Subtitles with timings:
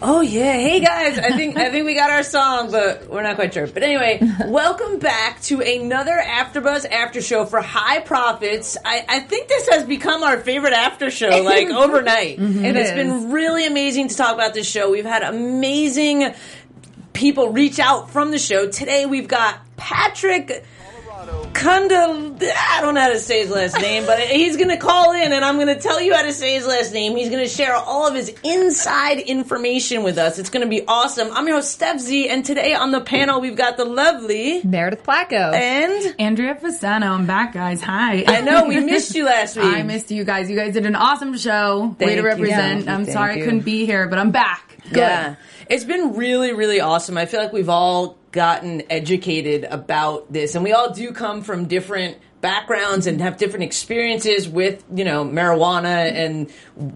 [0.00, 1.18] Oh yeah, hey guys!
[1.18, 3.66] I think I think we got our song, but we're not quite sure.
[3.66, 8.76] But anyway, welcome back to another AfterBuzz After Show for High Profits.
[8.84, 12.38] I, I think this has become our favorite after show, like overnight.
[12.48, 12.64] Mm-hmm.
[12.64, 12.94] And It it's is.
[12.94, 14.90] been really amazing to talk about this show.
[14.90, 16.32] We've had amazing
[17.12, 18.68] people reach out from the show.
[18.68, 20.64] Today we've got Patrick.
[21.52, 25.12] Kunda, I don't know how to say his last name, but he's going to call
[25.12, 27.16] in and I'm going to tell you how to say his last name.
[27.16, 30.38] He's going to share all of his inside information with us.
[30.38, 31.28] It's going to be awesome.
[31.32, 35.02] I'm your host, Steph Z, and today on the panel we've got the lovely Meredith
[35.02, 35.52] Placco.
[35.54, 37.82] and Andrea Fasano, I'm back, guys.
[37.82, 38.24] Hi.
[38.26, 39.64] I know we missed you last week.
[39.66, 40.48] I missed you guys.
[40.48, 41.94] You guys did an awesome show.
[41.98, 42.84] Thank Way to represent.
[42.86, 42.92] You.
[42.92, 43.42] I'm Thank sorry you.
[43.42, 44.76] I couldn't be here, but I'm back.
[44.90, 44.98] Good.
[44.98, 45.34] Yeah.
[45.68, 47.18] It's been really, really awesome.
[47.18, 51.66] I feel like we've all gotten educated about this, and we all do come from
[51.66, 56.50] different backgrounds and have different experiences with, you know, marijuana and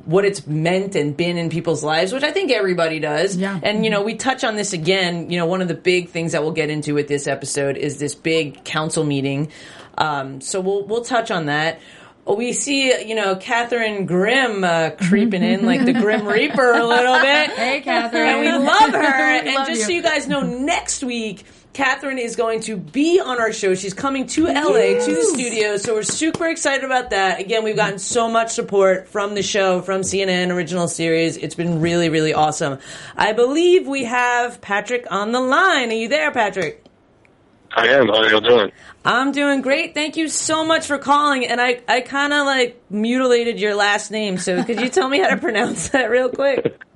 [0.04, 3.36] what it's meant and been in people's lives, which I think everybody does.
[3.36, 3.58] Yeah.
[3.60, 5.30] And, you know, we touch on this again.
[5.30, 7.98] You know, one of the big things that we'll get into with this episode is
[7.98, 9.50] this big council meeting.
[9.98, 11.80] Um, so we'll, we'll touch on that.
[12.26, 17.18] We see, you know, Catherine Grimm uh, creeping in like the Grim Reaper a little
[17.20, 17.50] bit.
[17.62, 18.28] Hey, Catherine.
[18.28, 19.32] And we love her.
[19.42, 19.86] We and love just you.
[19.86, 23.74] so you guys know, next week, Catherine is going to be on our show.
[23.74, 27.40] She's coming to LA to the studio, so we're super excited about that.
[27.40, 31.38] Again, we've gotten so much support from the show, from CNN original series.
[31.38, 32.78] It's been really, really awesome.
[33.16, 35.90] I believe we have Patrick on the line.
[35.90, 36.81] Are you there, Patrick?
[37.74, 38.08] I am.
[38.08, 38.72] How are you doing?
[39.04, 39.94] I'm doing great.
[39.94, 41.46] Thank you so much for calling.
[41.46, 45.18] And I, I kind of like mutilated your last name, so could you tell me
[45.18, 46.80] how to pronounce that real quick?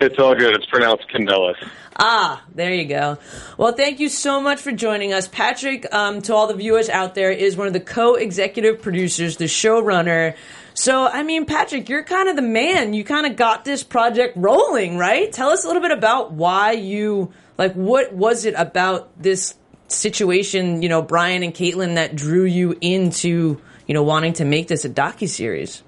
[0.00, 0.54] It's all good.
[0.54, 1.56] It's pronounced Candelas.
[1.98, 3.18] Ah, there you go.
[3.56, 5.26] Well, thank you so much for joining us.
[5.26, 9.46] Patrick, um, to all the viewers out there, is one of the co-executive producers, the
[9.46, 10.36] showrunner.
[10.74, 12.92] So, I mean, Patrick, you're kind of the man.
[12.92, 15.32] You kind of got this project rolling, right?
[15.32, 19.54] Tell us a little bit about why you, like, what was it about this
[19.88, 24.68] situation, you know, Brian and Caitlin that drew you into, you know, wanting to make
[24.68, 25.82] this a docu-series?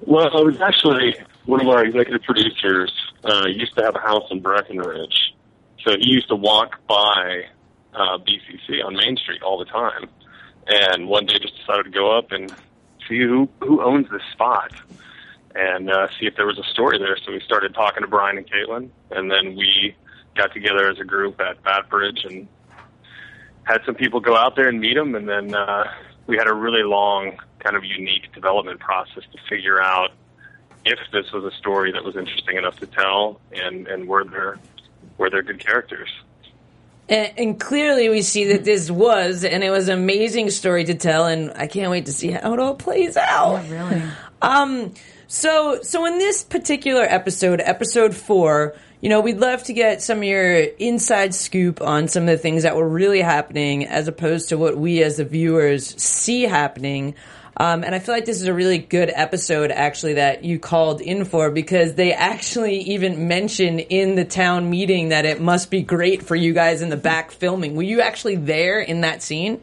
[0.00, 1.16] Well, it was actually
[1.46, 2.92] one of our executive producers
[3.24, 5.34] uh, used to have a house in Breckenridge,
[5.84, 7.44] so he used to walk by
[7.94, 10.08] uh, BCC on Main Street all the time,
[10.66, 12.50] and one day just decided to go up and
[13.08, 14.72] see who who owns this spot
[15.54, 17.16] and uh, see if there was a story there.
[17.24, 19.96] So we started talking to Brian and Caitlin, and then we
[20.36, 22.46] got together as a group at Bat Bridge and
[23.68, 25.92] had some people go out there and meet him, and then uh,
[26.26, 30.10] we had a really long, kind of unique development process to figure out
[30.86, 34.58] if this was a story that was interesting enough to tell, and and were there
[35.18, 36.08] were there good characters.
[37.10, 40.94] And, and clearly, we see that this was, and it was an amazing story to
[40.94, 43.68] tell, and I can't wait to see how it all plays out.
[43.68, 44.02] Really?
[44.40, 44.94] Um,
[45.26, 50.18] so, so in this particular episode, episode four, you know, we'd love to get some
[50.18, 54.48] of your inside scoop on some of the things that were really happening, as opposed
[54.48, 57.14] to what we as the viewers see happening.
[57.56, 61.00] Um, and I feel like this is a really good episode, actually, that you called
[61.00, 65.82] in for because they actually even mention in the town meeting that it must be
[65.82, 67.74] great for you guys in the back filming.
[67.74, 69.60] Were you actually there in that scene?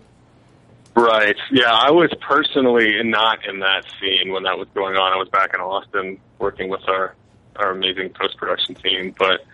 [0.93, 1.37] Right.
[1.51, 5.13] Yeah, I was personally not in that scene when that was going on.
[5.13, 7.15] I was back in Austin working with our
[7.57, 9.15] our amazing post production team.
[9.17, 9.45] But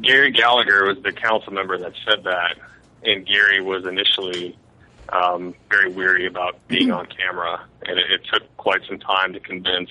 [0.00, 2.56] Gary Gallagher was the council member that said that,
[3.02, 4.56] and Gary was initially
[5.08, 9.40] um, very weary about being on camera, and it, it took quite some time to
[9.40, 9.90] convince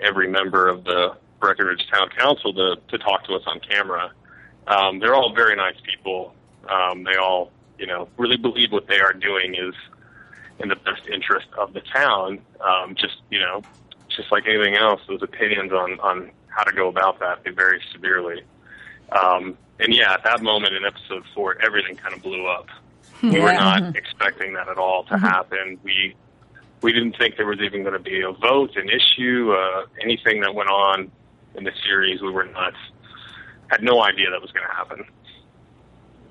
[0.00, 4.12] every member of the Breckenridge Town Council to to talk to us on camera.
[4.66, 6.34] Um, they're all very nice people.
[6.68, 9.74] Um, they all, you know, really believe what they are doing is
[10.58, 12.40] in the best interest of the town.
[12.60, 13.62] Um, just, you know,
[14.08, 17.80] just like anything else, those opinions on on how to go about that they vary
[17.92, 18.42] severely.
[19.12, 22.66] Um, and yeah, at that moment in episode four, everything kind of blew up.
[23.22, 23.58] We were Yeah.
[23.58, 25.78] not expecting that at all to happen.
[25.84, 26.16] We
[26.82, 30.40] we didn't think there was even going to be a vote, an issue, uh, anything
[30.42, 31.10] that went on
[31.54, 32.20] in the series.
[32.22, 32.74] We were not
[33.68, 35.04] had no idea that was going to happen.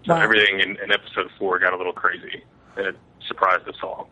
[0.06, 0.22] So Wow.
[0.22, 2.44] everything in, in episode four got a little crazy,
[2.78, 2.96] and it
[3.28, 4.10] surprised us all.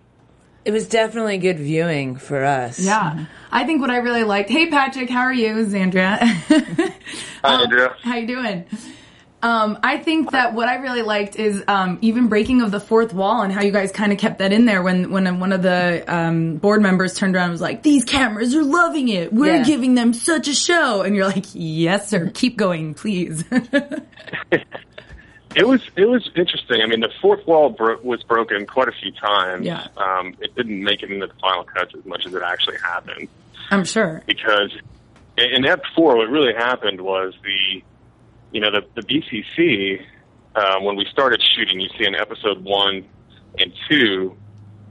[0.66, 2.80] It was definitely good viewing for us.
[2.80, 3.26] Yeah.
[3.52, 4.50] I think what I really liked.
[4.50, 5.54] Hey Patrick, how are you?
[5.66, 6.18] Zandria.
[7.44, 7.96] Hi, Andrea.
[8.02, 8.66] how you doing?
[9.42, 13.14] Um, I think that what I really liked is um, even breaking of the fourth
[13.14, 15.62] wall and how you guys kind of kept that in there when when one of
[15.62, 19.34] the um, board members turned around and was like, "These cameras are loving it.
[19.34, 19.64] We're Yeah.
[19.66, 22.32] giving them such a show," and you're like, "Yes, sir.
[22.34, 23.44] Keep going, please."
[25.56, 26.82] It was it was interesting.
[26.82, 29.66] I mean, the fourth wall bro- was broken quite a few times.
[29.66, 29.88] Yeah.
[29.98, 33.28] Um, it didn't make it into the final cuts as much as it actually happened.
[33.70, 34.24] I'm sure.
[34.28, 34.72] because
[35.38, 37.84] in Ep four, what really happened was the,
[38.52, 40.06] you know, the the BCC
[40.56, 41.80] um, when we started shooting.
[41.80, 43.06] You see in episode one
[43.60, 44.36] and two,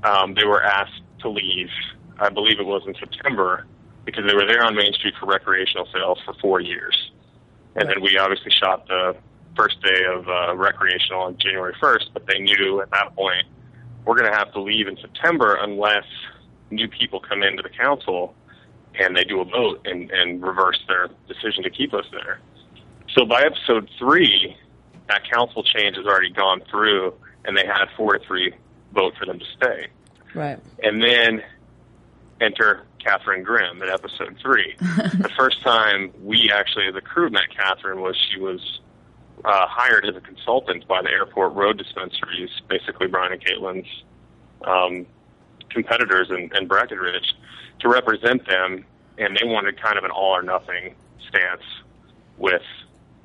[0.04, 1.70] um, they were asked to leave.
[2.18, 3.66] I believe it was in September
[4.04, 7.10] because they were there on Main Street for recreational sales for four years,
[7.76, 9.16] and then we obviously shot the
[9.56, 12.10] first day of uh, recreational on January first.
[12.12, 13.46] But they knew at that point
[14.04, 16.04] we're going to have to leave in September unless
[16.70, 18.34] new people come into the council
[18.94, 22.40] and they do a vote and, and reverse their decision to keep us there.
[23.14, 24.56] So by episode three,
[25.08, 27.14] that council change has already gone through,
[27.44, 28.54] and they had four to three
[28.92, 29.88] vote for them to stay.
[30.34, 30.58] Right.
[30.82, 31.42] And then
[32.40, 34.74] enter Catherine Grimm in episode three.
[34.78, 38.80] the first time we actually, as a crew, met Catherine was she was
[39.44, 44.04] uh, hired as a consultant by the airport road dispensaries, basically Brian and Caitlin's
[44.64, 45.06] um,
[45.70, 47.34] competitors in, in Breckenridge,
[47.80, 48.84] to represent them,
[49.18, 50.94] and they wanted kind of an all or nothing
[51.28, 51.62] stance
[52.38, 52.62] with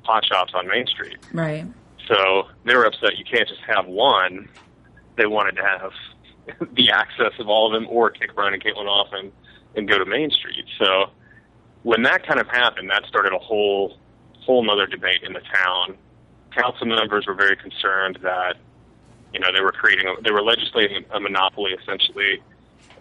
[0.02, 1.18] pot shops on Main Street.
[1.32, 1.66] Right.
[2.08, 4.48] So they were upset you can't just have one.
[5.16, 5.92] They wanted to have
[6.74, 9.30] the access of all of them or kick Brian and Caitlin off and,
[9.76, 10.64] and go to Main Street.
[10.78, 11.10] So
[11.82, 13.96] when that kind of happened, that started a whole
[14.40, 15.96] whole nother debate in the town.
[16.54, 18.56] Council members were very concerned that
[19.32, 22.42] you know they were creating a, they were legislating a monopoly essentially,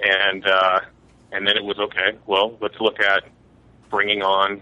[0.04, 0.80] and uh,
[1.32, 2.18] and then it was okay.
[2.26, 3.24] Well, let's look at
[3.90, 4.62] bringing on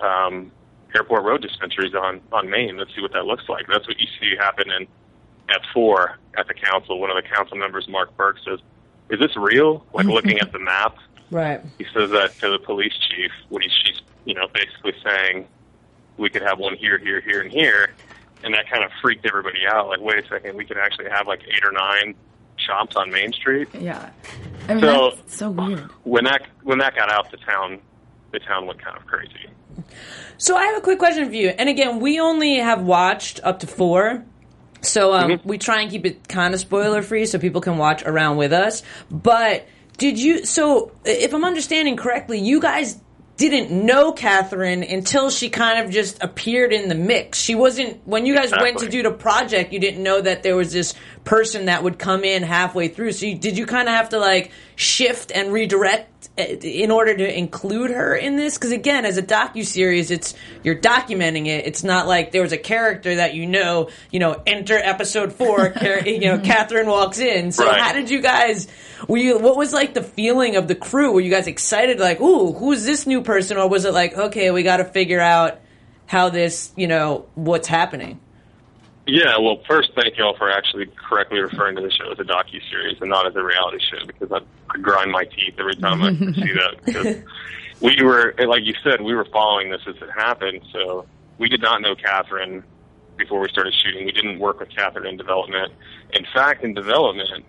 [0.00, 0.50] um,
[0.94, 2.76] airport road dispensaries on on Main.
[2.76, 3.66] Let's see what that looks like.
[3.68, 4.86] That's what you see happen in
[5.50, 6.98] at four at the council.
[6.98, 8.60] One of the council members, Mark Burke, says,
[9.10, 10.96] "Is this real?" Like looking at the map,
[11.30, 11.60] Right.
[11.78, 15.46] he says that to the police chief when he's she's you know basically saying
[16.16, 17.92] we could have one here, here, here, and here,
[18.44, 19.88] and that kind of freaked everybody out.
[19.88, 22.14] Like, wait a second, we could actually have like eight or nine
[22.56, 23.68] shops on Main Street.
[23.74, 24.10] Yeah.
[24.68, 25.90] I mean, So- that's so weird.
[26.04, 27.80] When that when that got out, the town
[28.32, 29.48] the town went kind of crazy.
[30.38, 31.48] So I have a quick question for you.
[31.48, 34.24] And again, we only have watched up to four.
[34.82, 35.48] So um, Mm-hmm.
[35.48, 38.52] we try and keep it kind of spoiler free so people can watch around with
[38.52, 38.82] us.
[39.10, 39.66] But
[39.96, 40.44] did you?
[40.44, 43.00] So if I'm understanding correctly, you guys
[43.36, 47.38] didn't know Catherine until she kind of just appeared in the mix.
[47.38, 49.72] She wasn't when you guys went to do the project.
[49.72, 50.94] You didn't know that there was this
[51.24, 53.12] person that would come in halfway through.
[53.12, 57.16] So you, did you kind of have to like shift and redirect uh, in order
[57.16, 58.54] to include her in this?
[58.58, 61.66] Because again, as a docu series, it's you're documenting it.
[61.66, 63.90] It's not like there was a character that you know.
[64.10, 65.72] You know, enter episode four.
[66.04, 67.52] You know, Catherine walks in.
[67.52, 67.80] So Right.
[67.80, 68.68] how did you guys?
[69.08, 69.38] Were you?
[69.38, 71.12] What was like the feeling of the crew?
[71.12, 71.98] Were you guys excited?
[72.00, 73.56] Like, ooh, who's this new person?
[73.56, 75.60] Or was it like, okay, we got to figure out
[76.06, 78.20] how this, you know, what's happening?
[79.06, 82.24] Yeah, well, first, thank you all for actually correctly referring to the show as a
[82.24, 84.38] docu series and not as a reality show because I,
[84.74, 86.76] I grind my teeth every time I see that.
[86.84, 87.16] Because
[87.80, 91.06] we were, like you said, we were following this as it happened, so
[91.38, 92.64] we did not know Catherine
[93.16, 94.06] before we started shooting.
[94.06, 95.72] We didn't work with Catherine in development.
[96.14, 97.44] In fact, in development,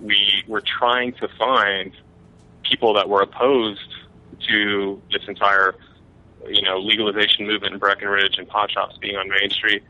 [0.00, 1.92] we were trying to find
[2.62, 3.94] people that were opposed
[4.48, 5.74] to this entire,
[6.48, 9.82] you know, legalization movement in Breckenridge and pot shops being on Main Street.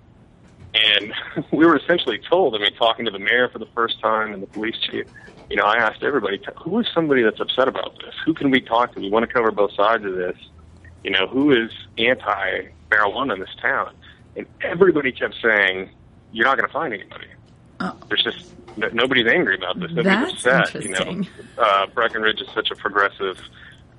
[0.75, 1.13] And
[1.53, 4.43] we were essentially told, I mean, talking to the mayor for the first time and
[4.43, 5.07] the police chief,
[5.49, 8.15] you know, I asked everybody, who is somebody that's upset about this?
[8.25, 9.01] Who can we talk to?
[9.01, 10.37] We want to cover both sides of this.
[11.03, 13.95] You know, who is anti marijuana in this town?
[14.37, 15.91] And everybody kept saying,
[16.33, 17.27] you're not going to find anybody.
[18.09, 19.91] There's just nobody's angry about this.
[19.91, 20.85] Nobody's That's upset.
[20.85, 21.23] You know,
[21.59, 23.41] uh, Breckenridge is such a progressive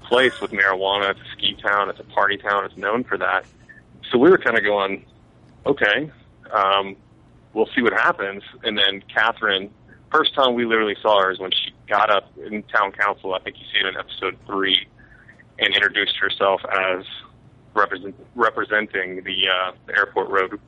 [0.03, 1.11] place with marijuana.
[1.11, 1.89] It's a ski town.
[1.89, 2.65] It's a party town.
[2.65, 3.45] It's known for that.
[4.11, 5.05] So we were kind of going,
[5.65, 6.11] okay,
[6.53, 6.95] um,
[7.53, 8.43] we'll see what happens.
[8.63, 9.71] And then Catherine,
[10.11, 13.33] first time we literally saw her is when she got up in town council.
[13.33, 14.87] I think you see it in episode three,
[15.59, 17.05] and introduced herself as
[17.73, 20.59] represent, representing the, uh, the airport road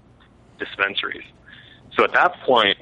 [0.60, 1.26] dispensaries.
[1.96, 2.78] So at that point,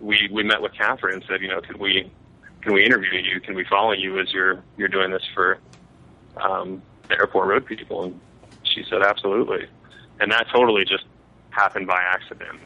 [0.00, 2.10] we we met with Catherine and said, you know, can we
[2.62, 3.40] can we interview you?
[3.40, 5.58] Can we follow you as you're you're doing this for
[6.36, 8.04] um, the airport road people?
[8.04, 8.20] And
[8.62, 9.66] she said, absolutely.
[10.20, 11.04] and that totally just
[11.50, 12.60] happened by accident.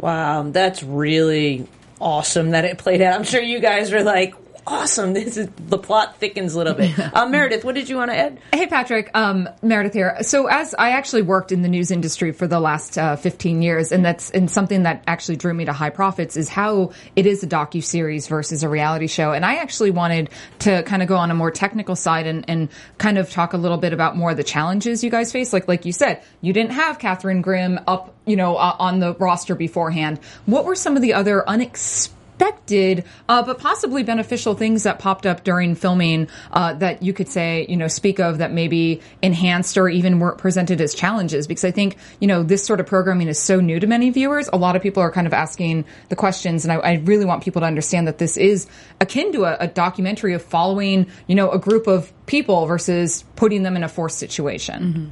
[0.00, 1.66] Wow, that's really
[2.00, 3.14] awesome that it played out.
[3.14, 4.34] I'm sure you guys were like,
[4.66, 5.12] awesome.
[5.22, 6.98] This is the plot thickens a little bit.
[6.98, 8.38] Uh, Meredith, what did you want to add?
[8.52, 9.10] Hey, Patrick.
[9.14, 10.16] Um, Meredith here.
[10.22, 13.92] So, as I actually worked in the news industry for the last uh, 15 years,
[13.92, 17.42] and that's and something that actually drew me to High Profits is how it is
[17.42, 19.32] a docu series versus a reality show.
[19.32, 22.68] And I actually wanted to kind of go on a more technical side and, and
[22.98, 25.52] kind of talk a little bit about more of the challenges you guys face.
[25.52, 29.14] Like like you said, you didn't have Catherine Grimm up, you know, uh, on the
[29.14, 30.18] roster beforehand.
[30.46, 35.26] What were some of the other unexpected unexpected, uh, but possibly beneficial things that popped
[35.26, 39.76] up during filming uh, that you could say, you know, speak of that maybe enhanced
[39.76, 41.46] or even were presented as challenges?
[41.46, 44.48] Because I think, you know, this sort of programming is so new to many viewers.
[44.52, 47.44] A lot of people are kind of asking the questions, and I, I really want
[47.44, 48.66] people to understand that this is
[49.00, 53.62] akin to a, a documentary of following, you know, a group of people versus putting
[53.62, 54.82] them in a forced situation.
[54.82, 55.08] Mm-hmm.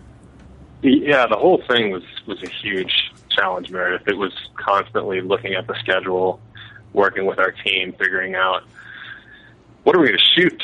[0.82, 4.08] Yeah, the whole thing was was a huge challenge, Meredith.
[4.08, 6.40] It was constantly looking at the schedule,
[6.92, 8.62] working with our team, figuring out
[9.82, 10.62] what are we going to shoot,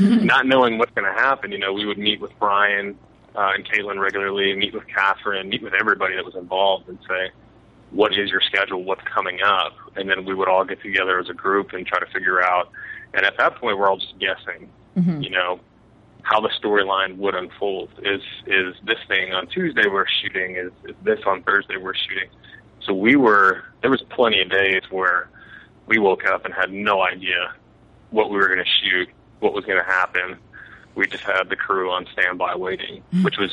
[0.24, 1.52] not knowing what's going to happen.
[1.52, 2.96] You know, we would meet with Brian
[3.34, 7.30] uh, and Caitlin regularly, meet with Catherine, meet with everybody that was involved, and say,
[7.90, 8.84] what is your schedule?
[8.84, 9.74] What's coming up?
[9.96, 12.70] And then we would all get together as a group and try to figure out.
[13.14, 14.70] And at that point, we're all just guessing.
[14.96, 15.22] Mm-hmm.
[15.22, 15.60] You know,
[16.22, 17.90] how the storyline would unfold.
[18.02, 20.56] Is is this thing on Tuesday we're shooting?
[20.56, 22.28] Is, is this on Thursday we're shooting?
[22.82, 23.64] So we were.
[23.82, 25.28] There was plenty of days where
[25.86, 27.52] we woke up and had no idea
[28.10, 29.08] what we were going to shoot,
[29.40, 30.36] what was going to happen.
[30.94, 33.50] We just had the crew on standby waiting, which was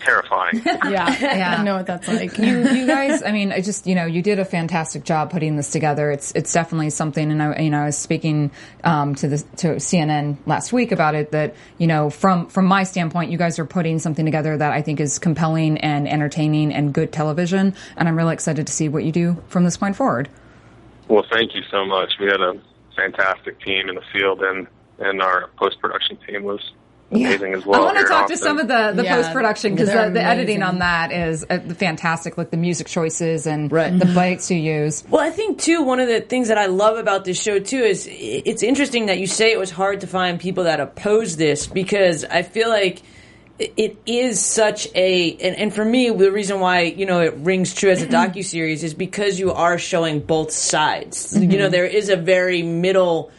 [0.00, 0.62] terrifying.
[0.66, 2.38] yeah, yeah, I know what that's like.
[2.38, 5.56] you, you guys, I mean, I just, you know, you did a fantastic job putting
[5.56, 6.10] this together.
[6.10, 8.50] It's, it's definitely something, and I, you know, I was speaking
[8.84, 11.32] um, to the to CNN last week about it.
[11.32, 14.82] That you know, from from my standpoint, you guys are putting something together that I
[14.82, 19.04] think is compelling and entertaining and good television, and I'm really excited to see what
[19.04, 20.28] you do from this point forward.
[21.08, 22.12] Well, thank you so much.
[22.20, 22.60] We had a
[22.96, 24.66] fantastic team in the field, and
[24.98, 26.60] and our post production team was
[27.10, 27.56] amazing yeah.
[27.56, 27.80] as well.
[27.80, 30.22] I want to talk to some of the, the yeah, post production because the, the
[30.22, 33.96] editing on that is uh, fantastic, like the music choices and right.
[33.96, 35.04] the bites you use.
[35.08, 37.82] Well, I think too one of the things that I love about this show too
[37.82, 41.66] is it's interesting that you say it was hard to find people that oppose this
[41.66, 43.02] because I feel like
[43.58, 47.74] it is such a and, and, for me the reason why you know it rings
[47.74, 51.50] true as a docu series is because you are showing both sides mm-hmm.
[51.50, 53.32] you know there is a very middle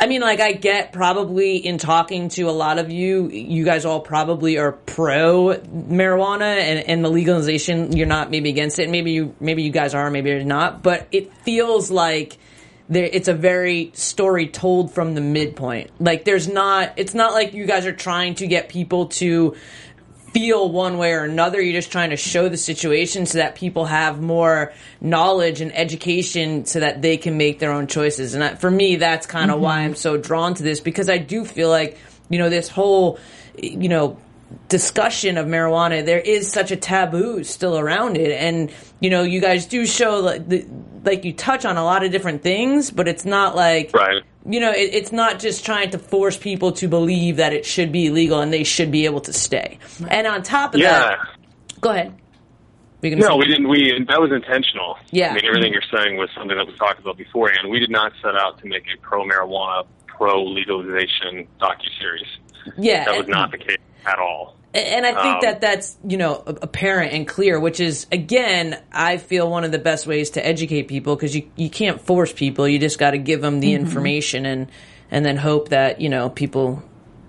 [0.00, 3.84] i mean like i get probably in talking to a lot of you you guys
[3.84, 9.12] all probably are pro marijuana and, and the legalization you're not maybe against it maybe
[9.12, 12.38] you maybe you guys are maybe you're not but it feels like
[12.88, 15.90] there, it's a very story told from the midpoint.
[16.00, 19.56] Like there's not, it's not like you guys are trying to get people to
[20.32, 21.60] feel one way or another.
[21.60, 26.64] You're just trying to show the situation so that people have more knowledge and education
[26.64, 28.34] so that they can make their own choices.
[28.34, 29.64] And that, for me, that's kind of mm-hmm.
[29.64, 33.18] why I'm so drawn to this because I do feel like, you know, this whole,
[33.56, 34.18] you know,
[34.68, 38.32] discussion of marijuana, there is such a taboo still around it.
[38.32, 40.66] And, you know, you guys do show like, the,
[41.04, 44.22] like you touch on a lot of different things, but it's not like, right.
[44.46, 47.92] you know, it, it's not just trying to force people to believe that it should
[47.92, 49.78] be legal and they should be able to stay.
[50.00, 50.12] Right.
[50.12, 50.98] And on top of yeah.
[50.98, 51.18] that,
[51.80, 52.14] go ahead.
[53.00, 53.68] No, we didn't.
[53.68, 54.98] We that was intentional.
[55.12, 55.30] Yeah.
[55.30, 57.70] I mean, everything you're saying was something that we talked about beforehand.
[57.70, 62.26] We did not set out to make a pro marijuana, pro legalization docu series.
[62.76, 63.78] Yeah, that was not the case
[64.08, 64.56] at all.
[64.74, 69.16] And I think um, that that's, you know, apparent and clear, which is, again, I
[69.16, 72.68] feel one of the best ways to educate people because you, you can't force people.
[72.68, 73.84] You just got to give them the mm-hmm.
[73.86, 74.70] information and,
[75.10, 76.82] and then hope that, you know, people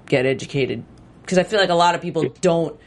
[0.06, 0.84] get educated.
[1.22, 2.78] Because I feel like a lot of people don't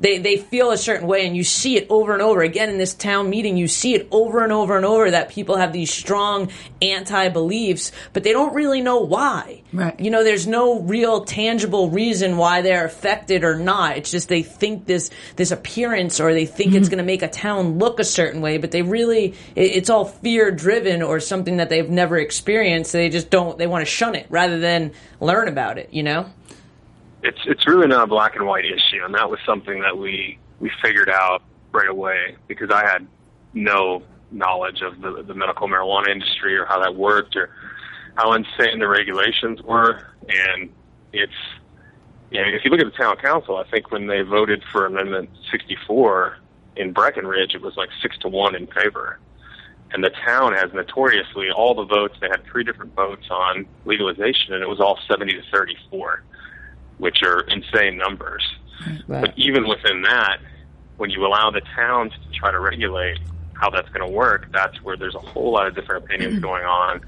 [0.00, 2.42] they they feel a certain way and you see it over and over.
[2.42, 5.56] Again in this town meeting you see it over and over and over that people
[5.56, 6.50] have these strong
[6.80, 9.62] anti beliefs but they don't really know why.
[9.72, 9.98] Right.
[9.98, 13.96] You know there's no real tangible reason why they're affected or not.
[13.96, 16.78] It's just they think this this appearance or they think mm-hmm.
[16.78, 19.90] it's going to make a town look a certain way but they really it, it's
[19.90, 22.92] all fear driven or something that they've never experienced.
[22.92, 26.02] So they just don't they want to shun it rather than learn about it you
[26.02, 26.26] know
[27.22, 30.38] it's it's really not a black and white issue, and that was something that we
[30.60, 33.06] we figured out right away because I had
[33.54, 37.50] no knowledge of the the medical marijuana industry or how that worked or
[38.14, 40.70] how insane the regulations were, and
[41.12, 41.32] it's
[42.30, 44.86] you know, if you look at the town council, I think when they voted for
[44.86, 46.36] Amendment 64
[46.76, 49.18] in Breckenridge, it was like six to one in favor.
[49.90, 52.14] And the town has notoriously all the votes.
[52.20, 56.22] They had three different votes on legalization, and it was all 70 to 34
[56.98, 58.44] which are insane numbers.
[59.06, 59.22] Right.
[59.22, 60.38] But even within that,
[60.96, 63.18] when you allow the towns to try to regulate
[63.54, 66.64] how that's going to work, that's where there's a whole lot of different opinions going
[66.64, 67.00] on.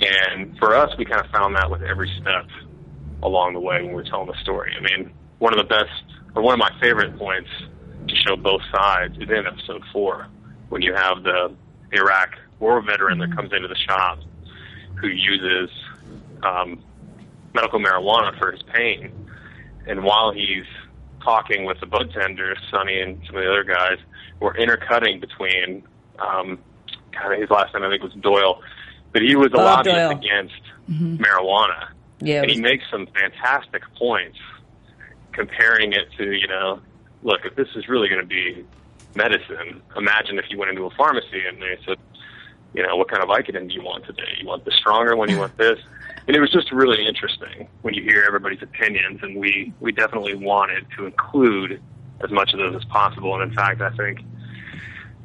[0.00, 2.46] And for us, we kind of found that with every step
[3.22, 4.74] along the way when we were telling the story.
[4.76, 5.90] I mean, one of the best,
[6.34, 7.50] or one of my favorite points
[8.08, 10.26] to show both sides is in episode four,
[10.68, 11.54] when you have the
[11.92, 14.20] Iraq war veteran that comes into the shop
[15.00, 15.70] who uses
[16.42, 16.82] um,
[17.54, 19.12] medical marijuana for his pain.
[19.86, 20.66] And while he's
[21.22, 23.98] talking with the bud tender, Sonny and some of the other guys,
[24.40, 25.82] we're intercutting between,
[26.18, 26.58] um,
[27.12, 28.62] God, his last name I think was Doyle,
[29.12, 30.10] but he was a Bob lobbyist Doyle.
[30.10, 31.88] against marijuana.
[32.20, 34.38] Yeah, and he makes some fantastic points
[35.32, 36.80] comparing it to, you know,
[37.22, 38.64] look, if this is really going to be
[39.14, 41.96] medicine, imagine if you went into a pharmacy and they said,
[42.74, 44.36] you know, what kind of Vicodin do you want today?
[44.40, 45.28] You want the stronger one?
[45.30, 45.78] You want this?
[46.26, 50.34] And it was just really interesting when you hear everybody's opinions, and we we definitely
[50.34, 51.80] wanted to include
[52.22, 53.34] as much of those as possible.
[53.34, 54.20] And in fact, I think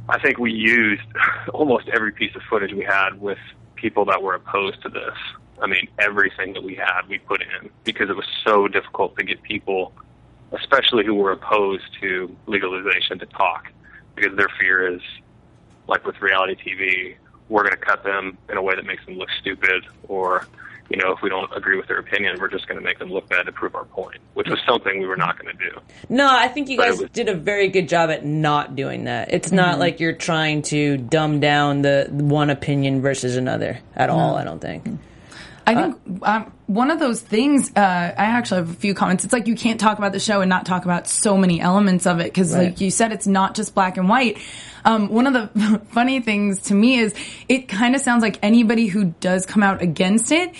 [0.07, 1.03] I think we used
[1.53, 3.37] almost every piece of footage we had with
[3.75, 5.15] people that were opposed to this.
[5.61, 9.23] I mean, everything that we had, we put in because it was so difficult to
[9.23, 9.93] get people,
[10.51, 13.67] especially who were opposed to legalization, to talk
[14.15, 15.01] because their fear is,
[15.87, 17.15] like with reality TV,
[17.49, 20.47] we're going to cut them in a way that makes them look stupid or
[20.89, 23.09] you know, if we don't agree with their opinion, we're just going to make them
[23.09, 25.75] look bad to prove our point, which was something we were not going to do.
[26.09, 29.05] No, I think you But guys was- did a very good job at not doing
[29.05, 29.33] that.
[29.33, 29.79] It's not mm-hmm.
[29.79, 34.35] like you're trying to dumb down the one opinion versus another at all.
[34.35, 34.85] I don't think.
[35.67, 37.71] I think um, one of those things.
[37.75, 39.23] Uh, I actually have a few comments.
[39.23, 42.05] It's like you can't talk about the show and not talk about so many elements
[42.05, 42.65] of it because, Right.
[42.65, 44.37] like you said, it's not just black and white.
[44.83, 47.15] Um, one of the funny things to me is
[47.49, 50.53] it kind of sounds like anybody who does come out against it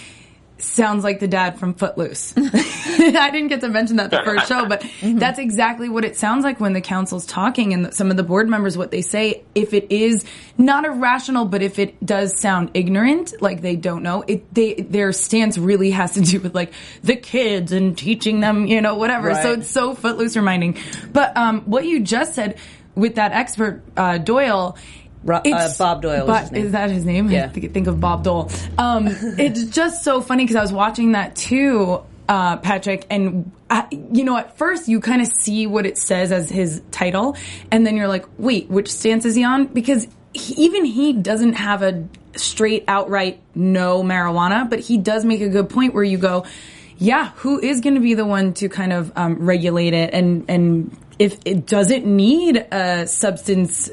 [0.57, 2.33] sounds like the dad from Footloose.
[2.38, 6.43] I didn't get to mention that the first show, but that's exactly what it sounds
[6.43, 9.43] like when the council's talking and some of the board members what they say.
[9.53, 10.25] If it is
[10.57, 15.11] not irrational, but if it does sound ignorant, like they don't know, it they their
[15.11, 19.33] stance really has to do with like the kids and teaching them, you know, whatever.
[19.35, 20.77] So it's so Footloose reminding.
[21.11, 22.57] But um, what you just said
[22.96, 24.77] with that expert uh, Doyle.
[25.25, 26.66] Ro- uh, Bob Doyle was But his name.
[26.66, 27.29] is that his name?
[27.31, 27.50] Yeah.
[27.50, 28.51] Think, of Bob Dole.
[28.77, 33.88] Um, it's just so funny because I was watching that too, uh, Patrick, and I,
[33.92, 37.35] you know, at first you kind of see what it says as his title,
[37.72, 39.66] and then you're like, wait, which stance is he on?
[39.66, 45.42] Because he, even he doesn't have a straight outright no marijuana, but he does make
[45.42, 46.46] a good point where you go,
[46.98, 50.46] yeah, who is going to be the one to kind of um, regulate it, and
[50.50, 53.90] and if it doesn't need a substance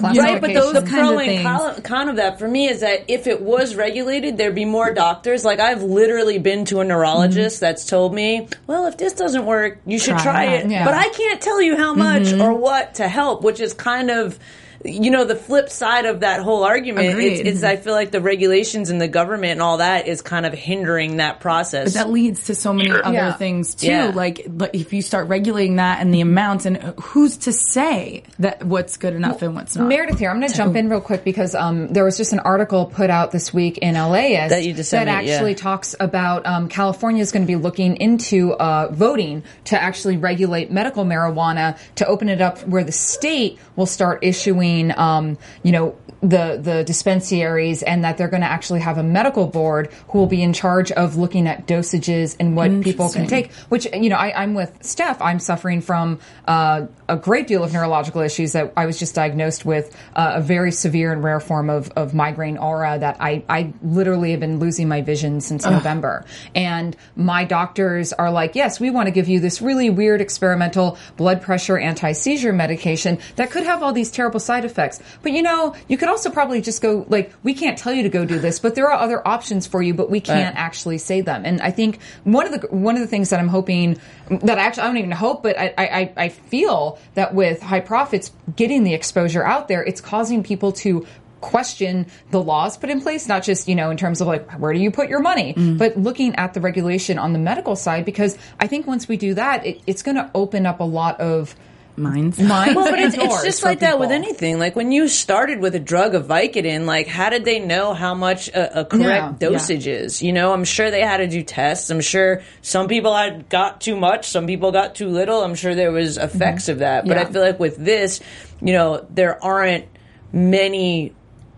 [0.00, 3.04] Right, but those those kinds pro and con- con of that for me is that
[3.08, 5.44] if it was regulated, there'd be more doctors.
[5.44, 7.64] Like I've literally been to a neurologist mm-hmm.
[7.64, 10.84] that's told me, "Well, if this doesn't work, you should Try try it." Yeah.
[10.84, 12.42] But I can't tell you how much mm-hmm.
[12.42, 14.38] or what to help, which is kind of
[14.84, 17.08] you know the flip side of that whole argument.
[17.08, 17.40] Agreed.
[17.40, 20.46] It's, it's I feel like the regulations and the government and all that is kind
[20.46, 21.94] of hindering that process.
[21.94, 23.04] that leads to so many Sure.
[23.04, 23.32] other Yeah.
[23.34, 23.88] things too.
[23.88, 24.12] Yeah.
[24.14, 28.64] Like, but if you start regulating that and the amounts, and who's to say that
[28.64, 29.86] what's good enough and what's not?
[29.88, 30.30] Meredith here.
[30.30, 33.10] I'm going to jump in real quick because um, there was just an article put
[33.10, 35.56] out this week in LA That you just sent that me, actually yeah.
[35.58, 40.70] talks about um, California is going to be looking into uh, voting to actually regulate
[40.70, 45.96] medical marijuana to open it up where the state will start issuing, um, you know.
[46.22, 50.26] The the dispensaries and that they're going to actually have a medical board who will
[50.26, 54.16] be in charge of looking at dosages and what people can take which you know
[54.16, 55.22] I, I'm with Steph.
[55.22, 59.64] I'm suffering from uh, a great deal of neurological issues that I was just diagnosed
[59.64, 63.72] with uh, a very severe and rare form of, of migraine aura that I, I
[63.82, 66.24] literally have been losing my vision since November.
[66.54, 70.98] And my doctors are like, yes, we want to give you this really weird experimental
[71.16, 75.00] blood pressure anti seizure medication that could have all these terrible side effects.
[75.22, 78.08] But you know, you could also probably just go like, we can't tell you to
[78.08, 81.20] go do this, but there are other options for you, but we can't actually say
[81.20, 81.44] them.
[81.44, 84.62] And I think one of the one of the things that I'm hoping that I
[84.62, 88.84] actually I don't even hope, but I I, I feel that with high profits getting
[88.84, 91.06] the exposure out there, it's causing people to
[91.40, 94.72] question the laws put in place not just you know in terms of like where
[94.72, 95.76] do you put your money mm-hmm.
[95.78, 99.34] but looking at the regulation on the medical side because i think once we do
[99.34, 101.54] that it, it's going to open up a lot of
[101.96, 102.38] Minds.
[102.38, 104.58] minds Well, but it's, it's just like that with anything.
[104.58, 108.14] Like when you started with a drug of Vicodin, like how did they know how
[108.14, 109.48] much a, a correct Yeah.
[109.50, 110.22] dosage is?
[110.22, 111.90] You know, I'm sure they had to do tests.
[111.90, 115.42] I'm sure some people had got too much, some people got too little.
[115.42, 117.06] I'm sure there was effects of that.
[117.06, 117.22] But Yeah.
[117.22, 118.20] I feel like with this,
[118.60, 119.86] you know, there aren't
[120.32, 121.12] many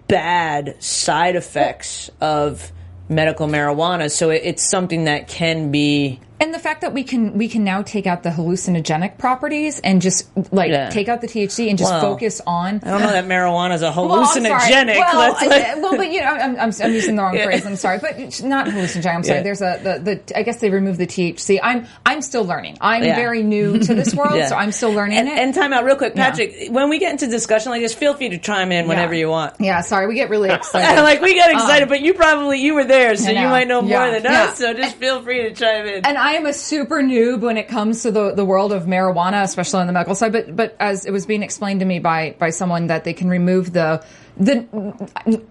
[0.08, 2.72] bad side effects of
[3.08, 4.10] medical marijuana.
[4.10, 7.62] So it, it's something that can be and the fact that we can we can
[7.64, 10.90] now take out the hallucinogenic properties and just like Yeah.
[10.90, 12.00] take out the THC and just Wow.
[12.00, 14.44] focus on I don't know that marijuana is a Well, I'm sorry.
[14.50, 14.96] hallucinogenic.
[14.98, 17.44] Well, Let's, I- like- well, but you know, I'm, I'm, I'm using the wrong Yeah.
[17.44, 17.64] phrase.
[17.64, 19.14] I'm sorry, but it's not hallucinogenic.
[19.14, 19.38] I'm sorry.
[19.38, 19.42] Yeah.
[19.42, 21.60] There's a the, the I guess they removed the THC.
[21.62, 22.76] I'm I'm still learning.
[22.80, 23.14] I'm Yeah.
[23.16, 24.48] very new to this world, Yeah.
[24.48, 25.38] so I'm still learning and, it.
[25.38, 26.68] and time out real quick, Patrick.
[26.70, 29.20] When we get into discussion like this, feel free to chime in whenever Yeah.
[29.20, 29.54] you want.
[29.60, 31.00] yeah, sorry, we get really excited.
[31.02, 33.82] like we got excited, but you probably you were there, so Um, you might know
[33.82, 34.10] more Yeah.
[34.10, 34.42] than Yeah.
[34.44, 34.58] us.
[34.58, 36.04] So just feel free to chime in.
[36.06, 39.42] and I am a super noob when it comes to the, the world of marijuana,
[39.42, 40.32] especially on the medical side.
[40.32, 43.28] But but as it was being explained to me by by someone that they can
[43.28, 44.04] remove the
[44.38, 44.66] the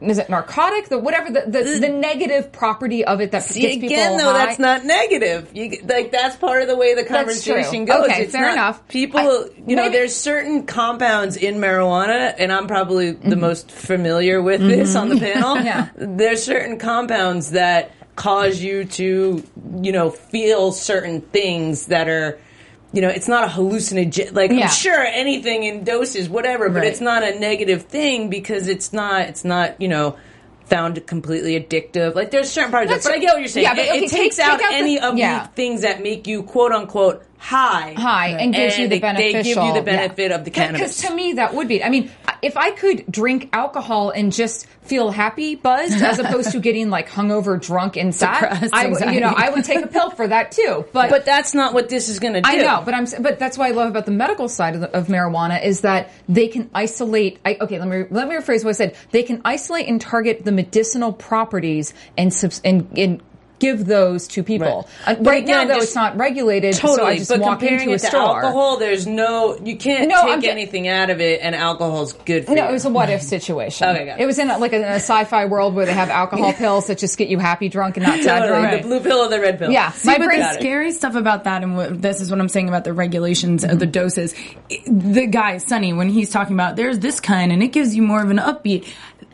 [0.01, 3.75] is it narcotic the whatever the the, the negative property of it that See, gets
[3.75, 4.45] again, people though, high.
[4.47, 5.51] that's not negative.
[5.53, 8.05] You, like that's part of the way the conversation goes.
[8.09, 8.87] Okay, It's fair not- enough.
[8.87, 13.39] People, I- you know, maybe- there's certain compounds in marijuana, and I'm probably the Mm-hmm.
[13.39, 15.57] most familiar with this on the panel.
[15.61, 15.89] Yeah.
[15.95, 19.43] There's certain compounds that cause you to,
[19.81, 22.39] you know, feel certain things that are.
[22.93, 24.35] You know, it's not a hallucinogen.
[24.35, 24.65] Like, Yeah.
[24.65, 26.87] I'm sure anything in doses, whatever, but Right.
[26.87, 29.21] it's not a negative thing because it's not.
[29.29, 29.79] It's not.
[29.81, 30.15] You know,
[30.65, 32.15] found completely addictive.
[32.15, 32.91] Like, there's certain parts.
[32.91, 33.63] of it, But I get what you're saying.
[33.65, 35.43] yeah, but it, okay, it takes take- out take out the- any of yeah.
[35.43, 37.93] the things that make you quote unquote high.
[37.93, 39.33] high and gives you the they, beneficial.
[39.33, 39.97] They give you the yeah.
[39.97, 40.79] benefit of the cannabis.
[40.79, 41.83] Because to me, that would be.
[41.83, 46.59] I mean, if I could drink alcohol and just feel happy, buzzed, as opposed to
[46.59, 49.33] getting like hungover, drunk, and sad, I would, you know.
[49.35, 50.85] I would take a pill for that too.
[50.93, 52.49] But but that's not what this is going to do.
[52.49, 54.95] I know, but I'm, but that's what I love about the medical side of, the,
[54.95, 57.39] of marijuana is that they can isolate.
[57.45, 58.95] I, okay, let me let me rephrase what I said.
[59.11, 63.21] They can isolate and target the medicinal properties and subs, and, and
[63.61, 64.89] give those to people.
[65.07, 65.17] Right.
[65.17, 66.73] Uh, But right now, though, just- it's not regulated.
[66.75, 68.43] Totally, so I just but walk comparing into a it to store.
[68.43, 72.45] alcohol, there's no you can't No, I'm take anything out of it, and alcohol's good
[72.45, 72.69] for No, you.
[72.69, 73.87] it was a what if situation.
[73.87, 74.23] Okay, got it.
[74.23, 76.97] it was in a, like a, a sci-fi world where they have alcohol pills that
[76.97, 78.81] just get you happy drunk and not sad Totally, drunk.
[78.81, 79.71] the blue pill or the red pill.
[79.71, 80.39] Yeah, See, my but brain.
[80.39, 83.63] the scary stuff about that, and what, this is what I'm saying about the regulations
[83.63, 84.33] of the doses.
[84.71, 88.01] i- The guy, Sunny, when he's talking about there's this kind and it gives you
[88.01, 88.87] more of an upbeat.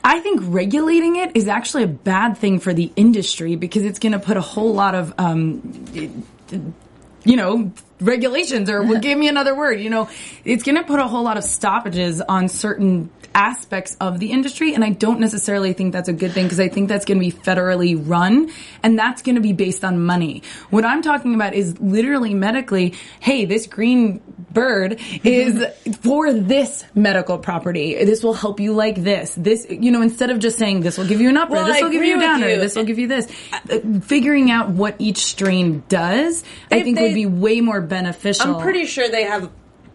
[0.03, 4.13] I think regulating it is actually a bad thing for the industry because it's going
[4.13, 5.85] to put a whole lot of, um,
[7.23, 9.79] you know, regulations or well, give me another word.
[9.79, 10.09] You know,
[10.45, 14.73] it's going to put a whole lot of stoppages on certain aspects of the industry.
[14.73, 17.25] And I don't necessarily think that's a good thing because I think that's going to
[17.25, 20.41] be federally run and that's going to be based on money.
[20.71, 25.65] What I'm talking about is literally medically, hey, this green bird is
[26.01, 27.93] for this medical property.
[28.05, 29.35] This will help you like this.
[29.35, 31.81] This, you know, instead of just saying this will give you an upper, Well, this
[31.81, 32.55] will give you a downer, you.
[32.57, 33.27] this will give you this.
[33.69, 38.55] Uh, Figuring out what each strain does, I think they- would be way more beneficial.
[38.55, 39.49] I'm pretty sure they have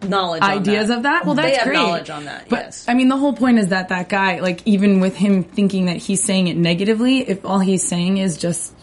[0.07, 0.97] knowledge on ideas that.
[0.97, 1.25] of that.
[1.25, 1.75] Well, that's they have great.
[1.77, 2.49] knowledge on that.
[2.49, 2.85] But yes.
[2.87, 5.97] I mean, the whole point is that that guy, like, even with him thinking that
[5.97, 8.73] he's saying it negatively, if all he's saying is just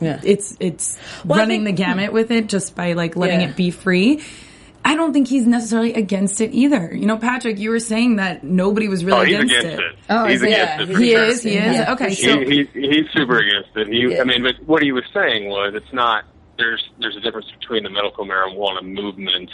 [0.00, 0.20] yeah.
[0.24, 3.48] it's it's Well, running think- the gamut with it just by like letting Yeah.
[3.50, 4.20] it be free.
[4.84, 6.92] I don't think he's necessarily against it either.
[6.94, 9.84] You know, Patrick, you were saying that nobody was really Oh, he's against, against it.
[9.92, 9.98] it.
[10.10, 10.52] Oh, he's is he?
[10.52, 10.88] against it.
[10.88, 11.24] he's for He sure.
[11.24, 11.42] is.
[11.42, 11.76] He is.
[11.76, 13.88] Yeah, okay, so he, he, he's super against it.
[13.88, 14.20] He, Yeah.
[14.22, 16.24] I mean, but what he was saying was it's not
[16.58, 19.50] there's there's a difference between the medical marijuana movement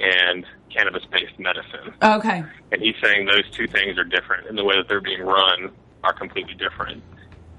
[0.00, 4.74] and cannabis-based medicine, okay, and he's saying those two things are different, and the way
[4.76, 5.70] that they're being run
[6.02, 7.02] are completely different,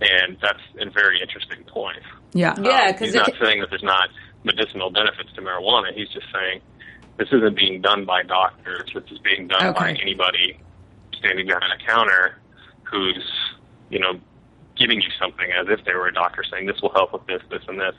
[0.01, 1.99] and that's a very interesting point.
[2.33, 4.09] yeah, Yeah, Um, 'cause he's it- not saying that there's not
[4.43, 5.93] medicinal benefits to marijuana.
[5.93, 6.59] He's just saying
[7.17, 8.89] this isn't being done by doctors.
[8.93, 10.59] This is being done by anybody
[11.17, 12.39] standing behind a counter
[12.83, 13.23] who's,
[13.89, 14.19] you know,
[14.75, 17.41] giving you something as if they were a doctor saying this will help with this,
[17.49, 17.93] this, and this.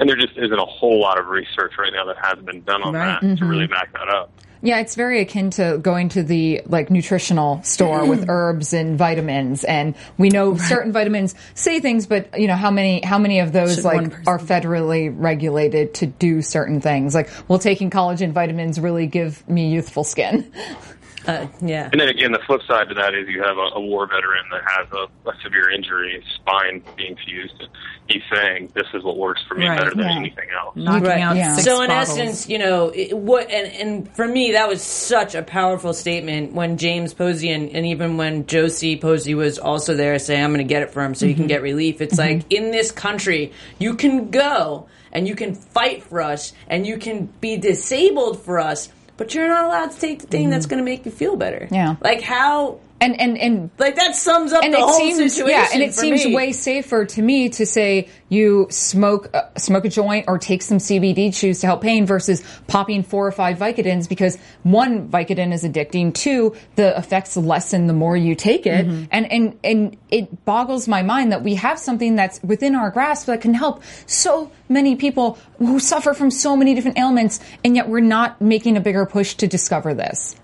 [0.00, 2.82] And there just isn't a whole lot of research right now that has been done
[2.82, 3.06] on Right.
[3.06, 3.48] that to mm-hmm.
[3.48, 4.32] really back that up.
[4.64, 8.30] Yeah, it's very akin to going to the like nutritional store with mm.
[8.30, 13.02] herbs and vitamins, and we know certain vitamins say things, but you know how many
[13.04, 17.14] how many of those Should like are federally regulated to do certain things?
[17.14, 20.50] Like, will taking collagen vitamins really give me youthful skin?
[21.26, 21.88] Uh, yeah.
[21.92, 24.44] And then again, the flip side to that is you have a, a war veteran
[24.50, 27.68] that has a, a severe injury, spine being fused.
[28.08, 30.16] He's saying this is what works for me Right, better than yeah.
[30.16, 30.76] anything else.
[30.76, 31.20] knocking Right.
[31.22, 31.54] out Yeah.
[31.54, 32.18] six so in bottles.
[32.18, 36.52] essence, you know, it, what and, and for me that was such a powerful statement
[36.52, 40.58] when James Posey and, and even when Josie Posey was also there saying I'm going
[40.58, 42.00] to get it for him so you can get relief.
[42.02, 46.86] It's like in this country you can go and you can fight for us and
[46.86, 50.66] you can be disabled for us, but you're not allowed to take the thing that's
[50.66, 50.70] mm-hmm.
[50.70, 51.68] going to make you feel better.
[51.70, 51.96] Yeah.
[52.00, 55.48] Like how And and and Like that sums up and the it whole seems situation.
[55.48, 56.34] yeah, and it seems me.
[56.34, 60.78] way safer to me to say you smoke uh, smoke a joint or take some
[60.78, 65.64] CBD chews to help pain versus popping four or five Vicodins because one Vicodin is
[65.64, 69.04] addicting, two the effects lessen the more you take it, Mm-hmm.
[69.10, 73.26] and and and it boggles my mind that we have something that's within our grasp
[73.26, 77.88] that can help so many people who suffer from so many different ailments, and yet
[77.88, 80.36] we're not making a bigger push to discover this.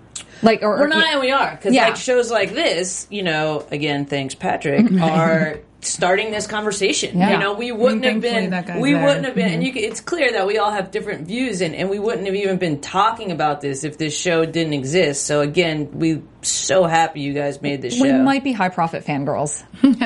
[0.43, 1.85] Like, or We're not, and we are because Yeah.
[1.85, 3.65] like shows like this, you know.
[3.71, 7.17] Again, thanks, Patrick, are starting this conversation.
[7.17, 7.31] Yeah.
[7.31, 8.51] You know, we wouldn't have been.
[8.51, 9.03] that guy's we there.
[9.05, 11.73] wouldn't have been, and you, can- it's clear that we all have different views, and,
[11.75, 15.25] and we wouldn't have even been talking about this if this show didn't exist.
[15.25, 18.03] So again, we so happy you guys made this show.
[18.03, 19.63] we might be high profit fangirls.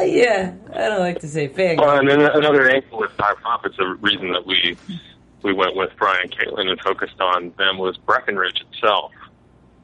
[0.00, 1.78] Uh, yeah, I don't like to say fake.
[1.78, 4.76] Well, and then another angle with high profits, the reason that we
[5.42, 9.12] we went with Brian Caitlin and focused on them was Breckenridge itself.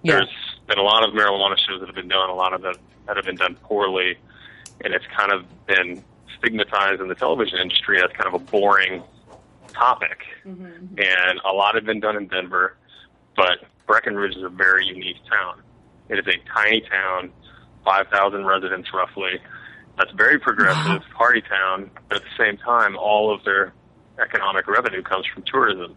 [0.07, 0.14] Yeah.
[0.14, 0.29] There's
[0.69, 2.75] been a lot of marijuana shows that have been done, a lot of them
[3.07, 4.16] that have been done poorly,
[4.85, 6.03] and it's kind of been
[6.38, 9.03] stigmatized in the television industry as kind of a boring
[9.69, 10.25] topic.
[10.45, 10.99] Mm-hmm.
[10.99, 12.77] And a lot have been done in Denver,
[13.37, 15.62] but Breckenridge is a very unique town.
[16.09, 17.33] It is a tiny town,
[17.85, 19.40] 5,000 residents roughly.
[19.99, 23.73] That's very progressive, party town, but at the same time, all of their
[24.23, 25.97] economic revenue comes from tourism.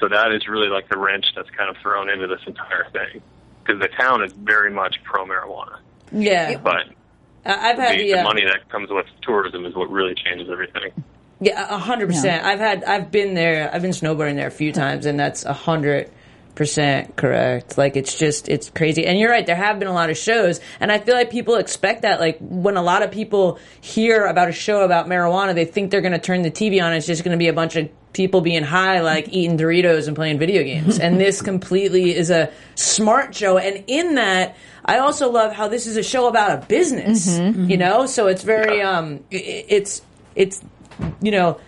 [0.00, 3.22] So that is really like the wrench that's kind of thrown into this entire thing.
[3.64, 5.78] Because the town is very much pro marijuana.
[6.12, 6.76] Yeah, But
[7.44, 10.14] I- I've had the, the, the uh, money that comes with tourism is what really
[10.14, 10.90] changes everything.
[11.40, 12.44] Yeah, a hundred percent.
[12.44, 13.70] I've had, I've been there.
[13.72, 16.10] I've been snowboarding there a few times, and that's a hundred
[16.54, 17.76] percent correct.
[17.76, 19.04] Like it's just, it's crazy.
[19.06, 19.44] And you're right.
[19.44, 22.20] There have been a lot of shows, and I feel like people expect that.
[22.20, 26.00] Like when a lot of people hear about a show about marijuana, they think they're
[26.00, 26.92] going to turn the TV on.
[26.94, 30.16] It's just going to be a bunch of people being high, like eating Doritos and
[30.16, 30.98] playing video games.
[30.98, 33.58] and this completely is a smart show.
[33.58, 37.38] And in that, I also love how this is a show about a business.
[37.70, 40.02] You know, so it's very, um, i- i- it's
[40.34, 40.60] it's
[41.20, 41.58] you know,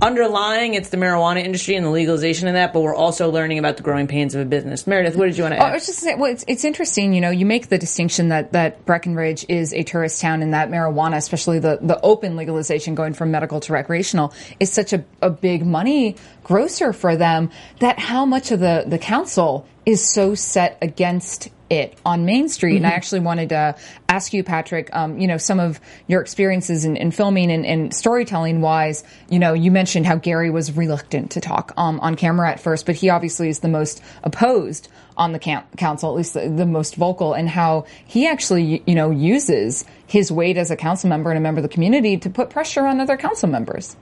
[0.00, 3.76] underlying it's the marijuana industry and the legalization of that, but we're also learning about
[3.76, 4.86] the growing pains of a business.
[4.86, 7.14] Meredith, what did you want to Oh, I was just saying, well, it's, it's interesting,
[7.14, 10.68] you know, you make the distinction that, that Breckenridge is a tourist town and that
[10.68, 15.30] marijuana, especially the, the open legalization going from medical to recreational, is such a, a
[15.30, 20.76] big money grosser for them that how much of the, the council is so set
[20.82, 22.76] against it on Main Street.
[22.76, 23.76] And I actually wanted to
[24.08, 27.94] ask you, Patrick, um, you know, some of your experiences in, in filming and, and
[27.94, 29.04] storytelling wise.
[29.28, 32.86] You know, you mentioned how Gary was reluctant to talk um, on camera at first,
[32.86, 36.66] but he obviously is the most opposed on the cam- council, at least the, the
[36.66, 41.30] most vocal, and how he actually, you know, uses his weight as a council member
[41.30, 43.96] and a member of the community to put pressure on other council members.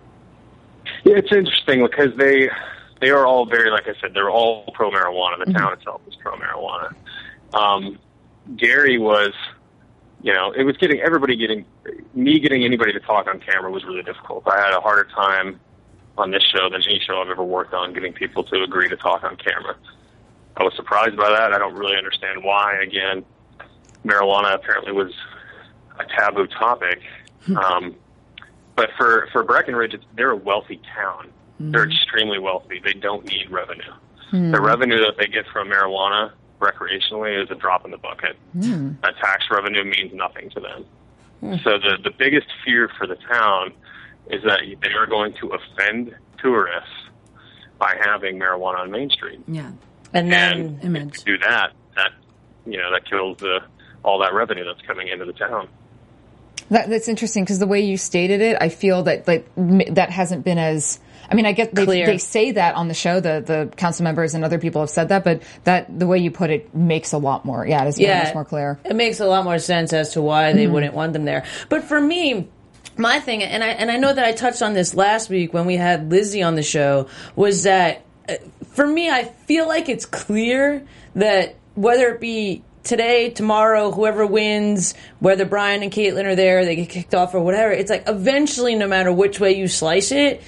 [1.04, 2.50] Yeah, it's interesting because they
[3.00, 5.44] they are all very, like I said, they're all pro marijuana.
[5.44, 6.94] The town itself is pro marijuana.
[7.54, 7.98] Um,
[8.56, 9.32] Gary was,
[10.22, 11.64] you know, it was getting everybody getting
[12.14, 14.46] me getting anybody to talk on camera was really difficult.
[14.46, 15.60] I had a harder time
[16.16, 18.96] on this show than any show I've ever worked on getting people to agree to
[18.96, 19.76] talk on camera.
[20.56, 21.52] I was surprised by that.
[21.52, 22.80] I don't really understand why.
[22.82, 23.24] Again,
[24.04, 25.12] marijuana apparently was
[25.98, 27.00] a taboo topic.
[27.56, 27.96] Um,
[28.76, 31.30] but for for Breckenridge, it's, they're a wealthy town.
[31.72, 32.80] They're extremely wealthy.
[32.84, 33.92] They don't need revenue.
[34.52, 36.32] The revenue that they get from marijuana
[36.64, 38.36] recreationally is a drop in the bucket.
[38.52, 38.92] Hmm.
[39.02, 40.84] That tax revenue means nothing to them.
[41.40, 41.54] Hmm.
[41.64, 43.72] So the the biggest fear for the town
[44.30, 46.90] is that they are going to offend tourists
[47.78, 49.40] by having marijuana on Main Street.
[49.46, 49.72] Yeah.
[50.12, 51.18] And then, And Image.
[51.18, 52.12] if you do that, that
[52.66, 53.58] you know that kills the
[54.04, 55.68] all that revenue that's coming into the town.
[56.70, 60.44] That, that's interesting because the way you stated it, I feel that like that hasn't
[60.44, 60.98] been as.
[61.30, 63.20] I mean, I get they, they say that on the show.
[63.20, 66.30] The the council members and other people have said that, but that the way you
[66.30, 67.66] put it makes a lot more.
[67.66, 68.78] Yeah, it is yeah, much more clear.
[68.84, 71.44] It makes a lot more sense as to why they wouldn't want them there.
[71.68, 72.48] But for me,
[72.96, 75.66] my thing, and I and I know that I touched on this last week when
[75.66, 78.34] we had Lizzie on the show, was that uh,
[78.72, 84.94] for me, I feel like it's clear that whether it be today, tomorrow, whoever wins,
[85.18, 88.74] whether Brian and Caitlin are there, they get kicked off or whatever, it's like eventually,
[88.74, 90.42] no matter which way you slice it,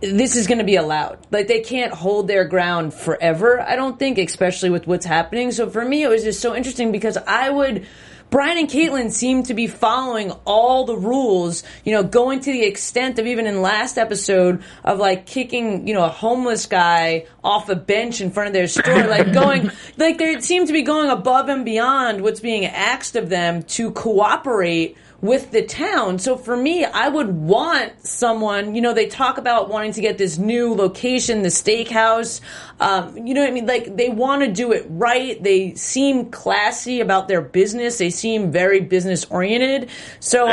[0.00, 1.18] this is going to be allowed.
[1.30, 3.60] Like they can't hold their ground forever.
[3.60, 5.52] I don't think, especially with what's happening.
[5.52, 7.86] So for me, it was just so interesting because I would.
[8.30, 12.62] Brian and Caitlin seem to be following all the rules, you know, going to the
[12.62, 17.68] extent of even in last episode of like kicking, you know, a homeless guy off
[17.68, 21.10] a bench in front of their store, like going, like they seem to be going
[21.10, 26.18] above and beyond what's being asked of them to cooperate with the town.
[26.18, 30.16] So for me, I would want someone, you know, they talk about wanting to get
[30.16, 32.40] this new location, the steakhouse.
[32.80, 33.66] Um, you know what I mean?
[33.66, 35.42] Like they want to do it right.
[35.42, 37.98] They seem classy about their business.
[37.98, 39.90] They seem very business oriented.
[40.20, 40.48] So.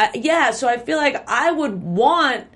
[0.00, 2.46] I, yeah, so I feel like I would want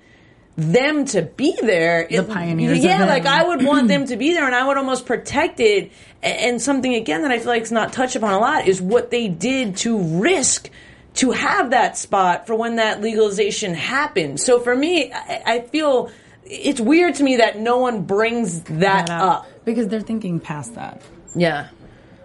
[0.55, 2.07] them to be there.
[2.09, 4.77] The pioneers of Yeah, like I would want them to be there and I would
[4.77, 5.91] almost protect it.
[6.21, 9.09] And something again that I feel like is not touched upon a lot is what
[9.11, 10.69] they did to risk
[11.15, 14.39] to have that spot for when that legalization happened.
[14.39, 16.11] So for me, I, I feel
[16.45, 19.47] it's weird to me that no one brings that, That up.
[19.65, 21.01] because they're thinking past that.
[21.35, 21.67] Yeah.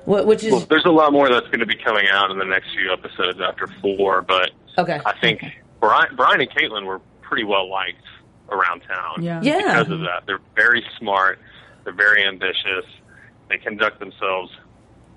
[0.05, 2.39] Wh- Which is Well, there's a lot more that's going to be coming out in
[2.39, 5.01] the next few episodes after four, but Okay.
[5.05, 5.43] I think
[5.81, 8.03] Brian, Brian and Caitlin were pretty well liked
[8.51, 9.23] around town.
[9.23, 9.41] Yeah.
[9.43, 9.79] Yeah.
[9.79, 11.39] Because of that, they're very smart.
[11.85, 12.85] They're very ambitious.
[13.49, 14.53] They conduct themselves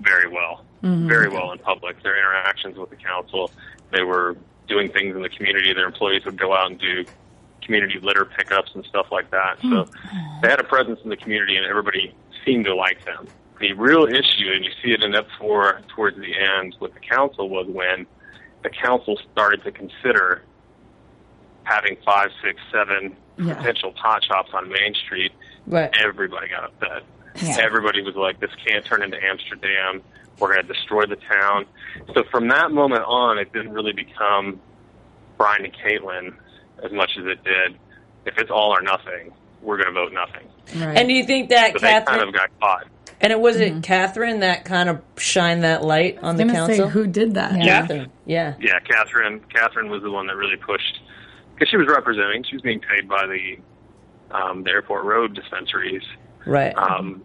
[0.02, 1.08] very well, mm-hmm.
[1.08, 2.02] very well in public.
[2.04, 3.52] Their interactions with the council,
[3.92, 5.74] they were doing things in the community.
[5.74, 7.06] Their employees would go out and do
[7.62, 9.58] community litter pickups and stuff like that.
[9.62, 10.42] So hmm.
[10.42, 12.16] they had a presence in the community, and everybody
[12.46, 13.28] seemed to like them.
[13.60, 17.00] The real issue, and you see it in Ep four towards the end with the
[17.00, 18.08] council, was when
[18.64, 20.44] the council started to consider
[21.64, 23.56] having five, six, seven Yeah.
[23.56, 25.32] potential pot shops on Main Street.
[25.68, 25.90] right.
[26.04, 27.04] Everybody got upset.
[27.42, 27.58] Yeah.
[27.62, 30.02] Everybody was like, "This can't turn into Amsterdam.
[30.40, 31.66] We're going to destroy the town."
[32.14, 34.60] So from that moment on, it didn't really become
[35.38, 36.34] Brian and Caitlin
[36.84, 37.78] as much as it did.
[38.26, 40.48] If it's all or nothing, we're going to vote nothing.
[40.86, 40.98] Right.
[40.98, 42.88] And do you think that So they Catherine kind of got caught.
[43.22, 43.82] and it was it mm-hmm.
[43.82, 46.88] Catherine that kind of shined that light on the council?
[46.88, 47.54] say who did that?
[47.58, 47.82] Yeah.
[47.82, 48.12] Catherine.
[48.26, 48.56] Yeah.
[48.60, 49.40] Yeah, Catherine.
[49.54, 51.00] Catherine was the one that really pushed
[51.62, 52.44] because she was representing.
[52.44, 53.58] She was being paid by the
[54.36, 56.02] um, the airport road dispensaries.
[56.46, 56.76] Right.
[56.76, 57.24] Um,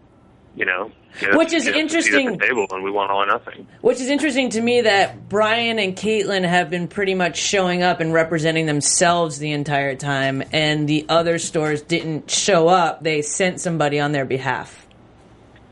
[0.55, 0.91] you know,
[1.33, 2.27] Which is get us a seat interesting.
[2.27, 3.67] At the table, and we want all or nothing.
[3.81, 7.99] Which is interesting to me that Brian and Caitlin have been pretty much showing up
[7.99, 13.03] and representing themselves the entire time, and the other stores didn't show up.
[13.03, 14.87] They sent somebody on their behalf.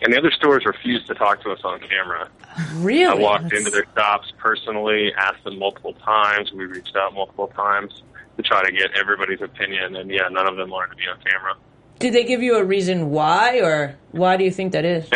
[0.01, 2.29] And the other stores refused to talk to us on camera.
[2.75, 3.05] Really?
[3.05, 6.51] I walked into their shops personally, asked them multiple times.
[6.51, 8.03] We reached out multiple times
[8.37, 11.17] to try to get everybody's opinion, and yeah, none of them wanted to be on
[11.29, 11.55] camera.
[11.99, 15.09] Did they give you a reason why, or why do you think that is?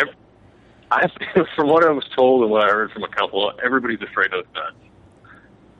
[0.90, 1.06] I,
[1.56, 4.44] from what I was told and what I heard from a couple, everybody's afraid of
[4.44, 4.76] the feds.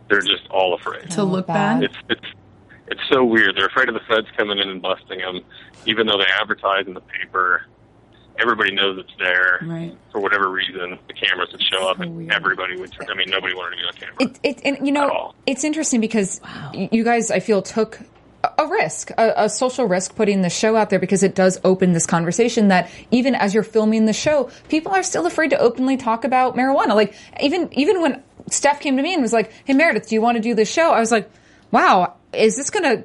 [0.09, 1.11] They're just all afraid.
[1.11, 1.81] To look bad.
[1.81, 1.85] bad.
[1.85, 2.35] It's it's
[2.88, 3.57] it's so weird.
[3.57, 5.40] They're afraid of the feds coming in and busting them,
[5.87, 7.66] even though they advertise in the paper.
[8.40, 9.61] Everybody knows it's there.
[9.62, 9.96] Right.
[10.12, 12.33] For whatever reason, the cameras would show up, So and weird.
[12.33, 12.90] everybody would.
[12.92, 14.14] Turn, I mean, nobody wanted to be on camera.
[14.20, 15.35] It, it, and you At know, all.
[15.46, 16.40] it's interesting because
[16.74, 18.00] y- you guys, I feel, took
[18.44, 21.61] a- a risk, a, a social risk, putting the show out there because it does
[21.64, 25.59] open this conversation that even as you're filming the show, people are still afraid to
[25.59, 26.94] openly talk about marijuana.
[26.94, 30.22] Like even even when Steph came to me and was like, "Hey Meredith, do you
[30.22, 31.31] want to do this show?" I was like,
[31.70, 33.05] "Wow, is this gonna?"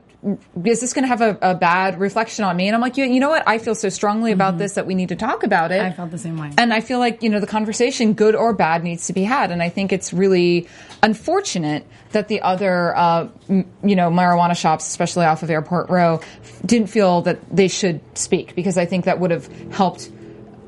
[0.63, 2.67] Is this going to have a, a bad reflection on me?
[2.67, 3.43] And I'm like, you, you know what?
[3.47, 5.75] I feel so strongly about this that we need to talk about it.
[5.79, 5.87] Mm-hmm.
[5.87, 6.51] I felt the same way.
[6.57, 9.51] And I feel like, you know, the conversation, good or bad, needs to be had.
[9.51, 10.67] And I think it's really
[11.03, 16.21] unfortunate that the other, uh, m- you know, marijuana shops, especially off of Airport Road,
[16.65, 20.09] didn't feel that they should speak because I think that would have helped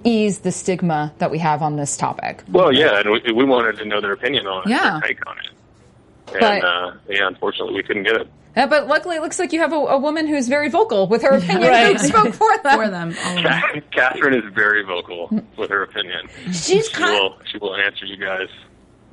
[0.04, 2.44] ease the stigma that we have on this topic.
[2.50, 5.00] Well, yeah, and we, we wanted to know their opinion on it, Yeah.
[5.00, 5.48] their take on it.
[6.34, 8.28] And But- uh, yeah, unfortunately, we couldn't get it.
[8.58, 11.22] Uh, but luckily, it looks like you have a, a woman who's very vocal with
[11.22, 11.96] her opinion Right.
[12.00, 12.80] who spoke for them.
[12.80, 13.16] for them.
[13.26, 13.82] All.
[13.92, 16.28] Catherine is very vocal with her opinion.
[16.48, 17.14] She's She kind.
[17.14, 18.48] will she will answer you guys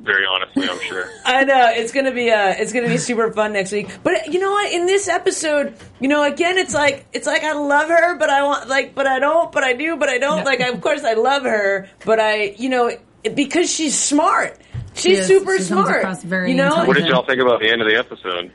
[0.01, 1.09] very honestly, I'm sure.
[1.25, 3.89] I know it's gonna be uh it's gonna be super fun next week.
[4.03, 4.73] But you know what?
[4.73, 8.43] In this episode, you know, again, it's like it's like I love her, but I
[8.45, 10.45] want like, but I don't, but I do, but I don't.
[10.45, 12.91] Like, of course, I love her, but I, you know,
[13.35, 14.59] because she's smart.
[14.97, 15.27] She's is.
[15.27, 16.23] super She smart.
[16.23, 16.85] very you know.
[16.85, 18.53] What did y'all think about the end of the episode?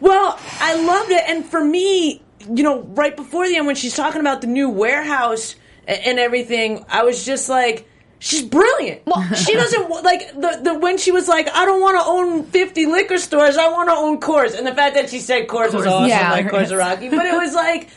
[0.00, 3.96] Well, I loved it, and for me, you know, right before the end when she's
[3.96, 5.56] talking about the new warehouse
[5.86, 7.88] a- and everything, I was just like,
[8.20, 9.02] she's brilliant.
[9.06, 12.44] Well, she doesn't like the the when she was like, I don't want to own
[12.44, 15.74] fifty liquor stores, I want to own Coors, and the fact that she said Coors
[15.74, 16.30] was awesome, Yeah.
[16.32, 17.88] like Coors Rocky, but it was like,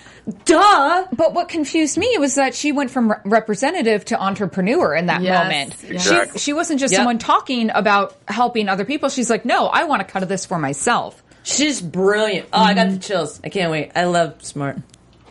[0.46, 1.06] duh.
[1.16, 5.22] But what confused me was that she went from re- representative to entrepreneur in that
[5.22, 5.70] Yes, moment.
[5.70, 5.82] yes.
[5.82, 6.40] She, Exactly.
[6.40, 6.98] she wasn't just Yep.
[7.00, 9.10] someone talking about helping other people.
[9.10, 11.21] She's like, no, I want to cut this for myself.
[11.44, 12.50] She's brilliant.
[12.54, 13.00] Oh, I got the mm-hmm.
[13.00, 13.40] chills.
[13.44, 13.92] I can't wait.
[13.96, 14.78] I love smart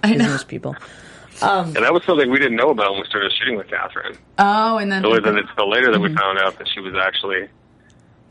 [0.02, 0.18] I know.
[0.18, 0.76] business people.
[1.42, 4.18] Um, and that was something we didn't know about when we started shooting with Catherine.
[4.38, 6.18] Oh, and then It wasn't until later that we mm-hmm.
[6.18, 7.48] found out that she was actually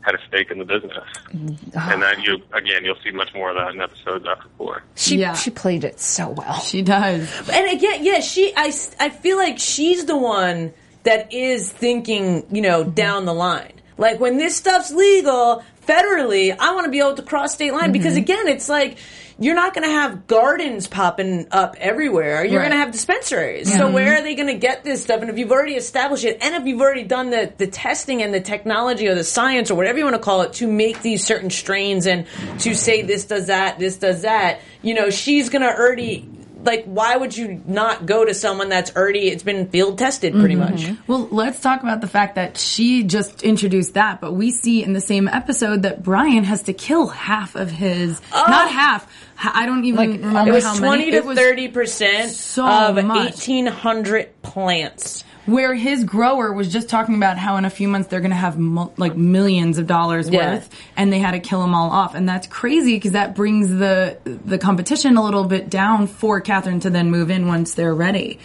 [0.02, 1.78] had a stake in the business, mm-hmm.
[1.78, 4.82] and that you again you'll see much more of that in episodes after four.
[4.94, 5.34] She Yeah.
[5.34, 6.60] she played it so well.
[6.60, 7.28] She does.
[7.50, 8.52] And uh, again, yeah, she.
[8.56, 10.72] I, I feel like she's the one
[11.02, 13.79] that is thinking, you know, down the line.
[14.00, 17.92] Like when this stuff's legal federally, I want to be able to cross state line
[17.92, 18.22] because mm-hmm.
[18.22, 18.96] again, it's like
[19.38, 22.44] you're not going to have gardens popping up everywhere.
[22.44, 22.68] You're Right.
[22.68, 23.72] going to have dispensaries.
[23.74, 25.20] So where are they going to get this stuff?
[25.22, 28.32] And if you've already established it, and if you've already done the the testing and
[28.34, 31.24] the technology or the science or whatever you want to call it to make these
[31.24, 32.26] certain strains and
[32.60, 36.28] to say this does that, this does that, you know, she's going to already
[36.62, 40.54] like why would you not go to someone that's already it's been field tested pretty
[40.54, 40.88] mm-hmm.
[40.90, 44.82] much Well, let's talk about the fact that she just introduced that, but we see
[44.82, 48.44] in the same episode that Brian has to kill half of his, oh.
[48.48, 49.10] not half.
[49.38, 50.46] i don't even remember Oh.
[50.46, 51.10] it was how 20 many.
[51.12, 53.24] to It was 30 percent so of much.
[53.24, 58.20] 1800 plants where his grower was just talking about how in a few months they're
[58.20, 60.54] going to have mul- like millions of dollars Yeah.
[60.54, 63.68] worth, and they had to kill them all off, and that's crazy because that brings
[63.68, 67.94] the the competition a little bit down for Catherine to then move in once they're
[67.94, 68.38] ready.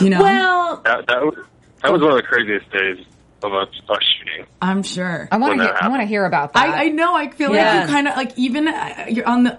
[0.00, 1.34] You know, well That that was,
[1.82, 3.04] that was one of the craziest days
[3.44, 4.46] of us, us shooting.
[4.60, 5.28] I'm sure.
[5.30, 6.68] I want to that hear, I want to hear about that.
[6.68, 7.14] I, I know.
[7.14, 7.80] I feel Yeah.
[7.80, 9.58] like you kind of like even uh, you're on the.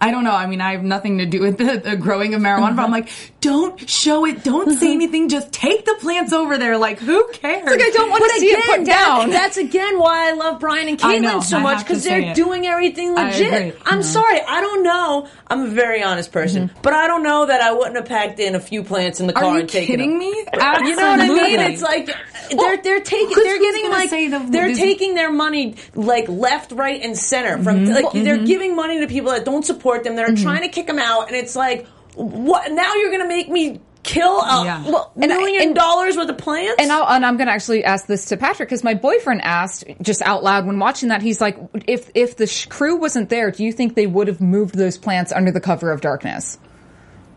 [0.00, 0.34] I don't know.
[0.34, 2.92] I mean, I have nothing to do with the, the growing of marijuana, but I'm
[2.92, 2.92] uh-huh.
[2.92, 3.10] like,
[3.40, 4.44] don't show it.
[4.44, 4.94] Don't say mm-hmm.
[4.94, 5.28] anything.
[5.28, 6.76] Just take the plants over there.
[6.76, 7.64] Like, who cares?
[7.64, 9.30] like I don't want to see it put that- down.
[9.30, 12.30] that's again why I love Brian and I know, Caitlin so I much because they're
[12.30, 12.36] it.
[12.36, 13.76] doing everything legit.
[13.86, 14.02] I'm mm-hmm.
[14.02, 15.28] sorry, I don't know.
[15.48, 16.82] I'm a very honest person, mm-hmm.
[16.82, 19.32] but I don't know that I wouldn't have packed in a few plants in the
[19.32, 20.18] car Are you and taken kidding them.
[20.18, 20.26] me?
[20.28, 21.60] You know what I mean?
[21.60, 22.10] It's like
[22.50, 26.72] they're they're taking 'cause they're getting like the- they're this- taking their money like left,
[26.72, 27.92] right, and center from Mm-hmm.
[27.94, 30.16] like they're giving money to people that don't support them.
[30.16, 32.70] They're trying to kick them out, and it's like what?
[32.72, 34.82] Now you're going to make me kill a Yeah.
[34.84, 36.74] well, and I- million and- dollars worth of plants?
[36.78, 39.84] And, I'll, and I'm going to actually ask this to Patrick because my boyfriend asked
[40.02, 41.22] just out loud when watching that.
[41.22, 41.56] He's like,
[41.86, 44.98] if if the sh- crew wasn't there, do you think they would have moved those
[44.98, 46.58] plants under the cover of darkness?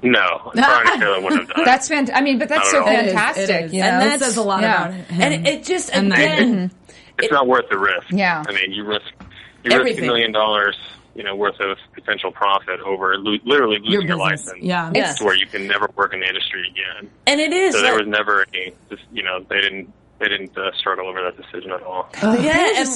[0.05, 1.65] No, Brian and Caitlin wouldn't have done.
[1.65, 2.89] That's fant- I mean, but that's so Not.
[2.93, 3.49] It is, fantastic.
[3.49, 3.73] it is.
[3.73, 3.87] You know?
[3.87, 4.85] and that says a lot yeah.
[4.87, 5.21] about him.
[5.21, 6.71] and it, it just And that- again,
[7.19, 8.07] It's not worth the risk.
[8.11, 8.43] Yeah.
[8.47, 9.05] I mean, you risk
[9.63, 10.03] you risk Everything.
[10.03, 10.75] a million dollars,
[11.15, 14.45] you know, worth of potential profit over lo- literally losing your, business.
[14.47, 14.63] license.
[14.63, 14.91] Yeah.
[14.93, 15.13] Yeah.
[15.13, 17.09] to where you can never work in the industry again.
[17.25, 20.57] and it is So there was never any, just, you know, they didn't they didn't
[20.57, 22.09] uh, struggle over that decision at all.
[22.21, 22.81] yeah.
[22.81, 22.89] And,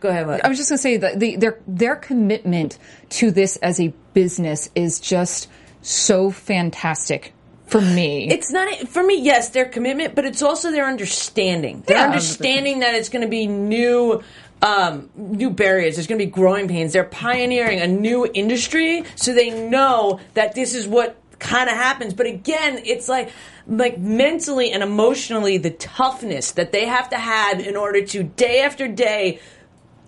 [0.00, 0.26] go ahead.
[0.26, 0.44] What?
[0.44, 2.78] I was just going to say that the, their their commitment
[3.10, 5.48] to this as a business is just
[5.82, 7.32] so fantastic
[7.66, 8.28] for me.
[8.30, 9.20] It's not for me.
[9.20, 11.82] Yes, their commitment, but it's also their understanding.
[11.86, 12.04] Their Yeah.
[12.06, 14.22] understanding that it's going to be new,
[14.62, 15.96] um, new barriers.
[15.96, 16.92] There's going to be growing pains.
[16.92, 22.14] They're pioneering a new industry, so they know that this is what kind of happens.
[22.14, 23.30] But again, it's like
[23.68, 28.60] like mentally and emotionally the toughness that they have to have in order to day
[28.60, 29.40] after day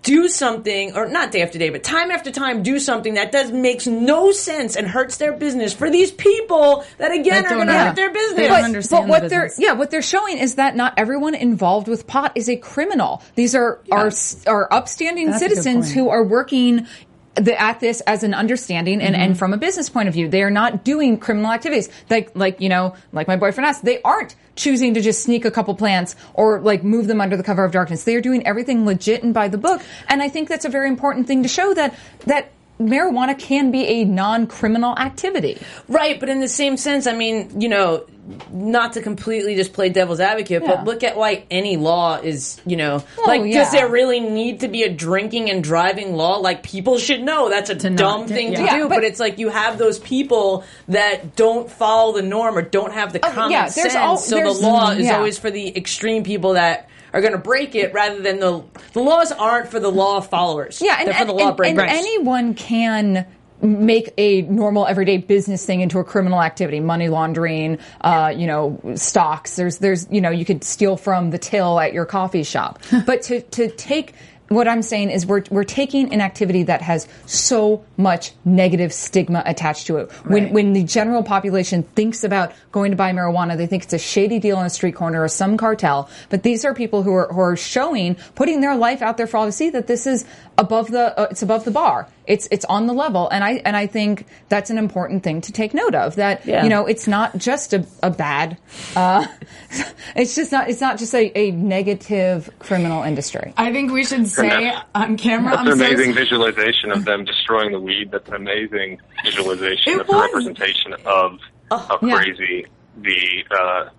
[0.03, 3.51] do something or not day after day but time after time do something that does
[3.51, 7.67] makes no sense and hurts their business for these people that again That are going
[7.67, 7.85] to know.
[7.85, 10.75] hurt their business They don't understand the what they're yeah, what they're showing is that
[10.75, 13.21] not everyone involved with pot is a criminal.
[13.35, 14.11] These are are
[14.47, 16.87] are upstanding That's citizens who are working
[17.35, 19.23] the, at this as an understanding and, Mm-hmm.
[19.23, 20.27] and from a business point of view.
[20.29, 21.89] They are not doing criminal activities.
[22.09, 25.51] Like like you know, like my boyfriend asked, they aren't choosing to just sneak a
[25.51, 28.03] couple plants or like move them under the cover of darkness.
[28.03, 29.81] They are doing everything legit and by the book.
[30.07, 33.85] And I think that's a very important thing to show that that marijuana can be
[33.85, 35.57] a non-criminal activity.
[35.87, 38.05] right but in the same sense i mean you know
[38.51, 40.75] not to completely just play devil's advocate Yeah.
[40.75, 43.63] but look at why any law is you know oh, like yeah.
[43.63, 47.49] does there really need to be a drinking and driving law like people should know
[47.49, 48.77] that's a not dumb do- thing to yeah.
[48.77, 52.61] do but, but- it's like you have those people that don't follow the norm or
[52.61, 56.23] don't have the Oh, common sense al- so the law is always for the extreme
[56.23, 59.91] people that are going to break it rather than the the laws aren't for the
[59.91, 60.81] law followers.
[60.81, 63.25] Yeah, and, they're for and, the law and- and anyone can
[63.61, 66.79] make a normal everyday business thing into a criminal activity.
[66.79, 69.55] Money laundering uh, you know stocks.
[69.55, 72.79] There's there's you know you could steal from the till at your coffee shop.
[73.05, 74.13] But to to take
[74.49, 79.43] what I'm saying is we're we're taking an activity that has so much negative stigma
[79.45, 80.11] attached to it.
[80.25, 80.53] When Right.
[80.53, 84.39] when the general population thinks about going to buy marijuana, they think it's a shady
[84.39, 86.09] deal on a street corner or some cartel.
[86.29, 89.37] But these are people who are who are showing, putting their life out there for
[89.37, 90.25] all to see that this is
[90.57, 92.07] above the uh, it's above the bar.
[92.29, 95.51] It's it's on the level, and I and I think that's an important thing to
[95.51, 96.15] take note of.
[96.15, 96.63] That Yeah.
[96.63, 98.55] you know it's not just a, a bad,
[98.95, 99.25] uh,
[100.15, 103.51] it's just not it's not just a, a negative criminal industry.
[103.57, 105.51] I think we should say on camera.
[105.55, 106.23] That's I'm an amazing sorry.
[106.25, 108.11] visualization of them destroying the weed.
[108.11, 111.39] That's an amazing visualization It of the representation of
[111.71, 112.15] how Yeah.
[112.15, 112.67] crazy
[113.01, 113.89] the uh,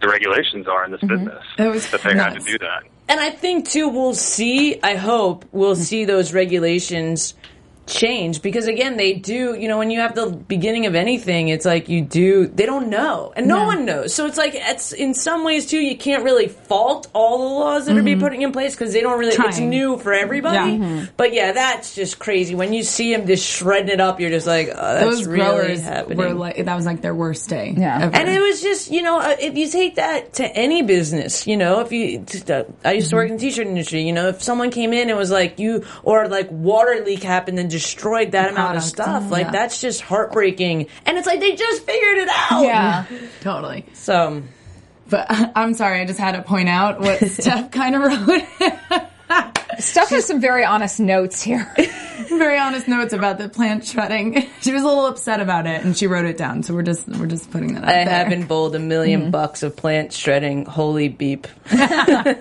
[0.00, 1.42] the regulations are in this business.
[1.58, 2.84] It was that they had to do that.
[3.08, 4.78] and I think too, we'll see.
[4.80, 7.34] I hope we'll see those regulations
[7.86, 9.54] change because again, they do.
[9.54, 12.46] You know, when you have the beginning of anything, it's like you do.
[12.46, 14.14] They don't know, and no, one knows.
[14.14, 15.78] So it's like it's in some ways too.
[15.78, 18.24] You can't really fault all the laws that are being mm-hmm.
[18.24, 19.34] putting in place because they don't really.
[19.34, 20.56] It's new for everybody.
[20.56, 20.68] Yeah.
[20.68, 20.94] Mm-hmm.
[20.94, 21.12] Mm-hmm.
[21.16, 22.54] But yeah, that's just crazy.
[22.54, 25.78] When you see them just shredding it up, you're just like, oh, that's Those really
[25.78, 26.18] happening.
[26.18, 27.74] were like that was like their worst day.
[27.76, 28.02] Yeah.
[28.02, 28.16] ever.
[28.16, 31.56] And it was just, you know, uh, if you take that to any business, you
[31.56, 32.24] know, if you,
[32.84, 35.18] I used to work in the t-shirt industry, you know, if someone came in and
[35.18, 39.30] was like you, or like water leak happened and destroyed that amount of product, stuff,
[39.32, 39.50] like yeah.
[39.50, 40.86] that's just heartbreaking.
[41.06, 42.62] And it's like they just figured it out.
[42.62, 43.04] Yeah.
[43.40, 43.84] totally.
[43.94, 44.44] So,
[45.08, 49.08] But I'm sorry, I just had to point out what Steph kind of wrote.
[49.80, 51.68] Steph has some very honest notes here.
[52.28, 54.46] Very honest notes about the plant shredding.
[54.60, 56.62] She was a little upset about it, and she wrote it down.
[56.62, 57.82] So we're just we're just putting that.
[57.82, 58.14] Out I there.
[58.14, 59.30] have in bold a 1000000 mm-hmm.
[59.30, 60.64] bucks of plant shredding.
[60.64, 61.48] Holy beep.
[61.72, 62.34] I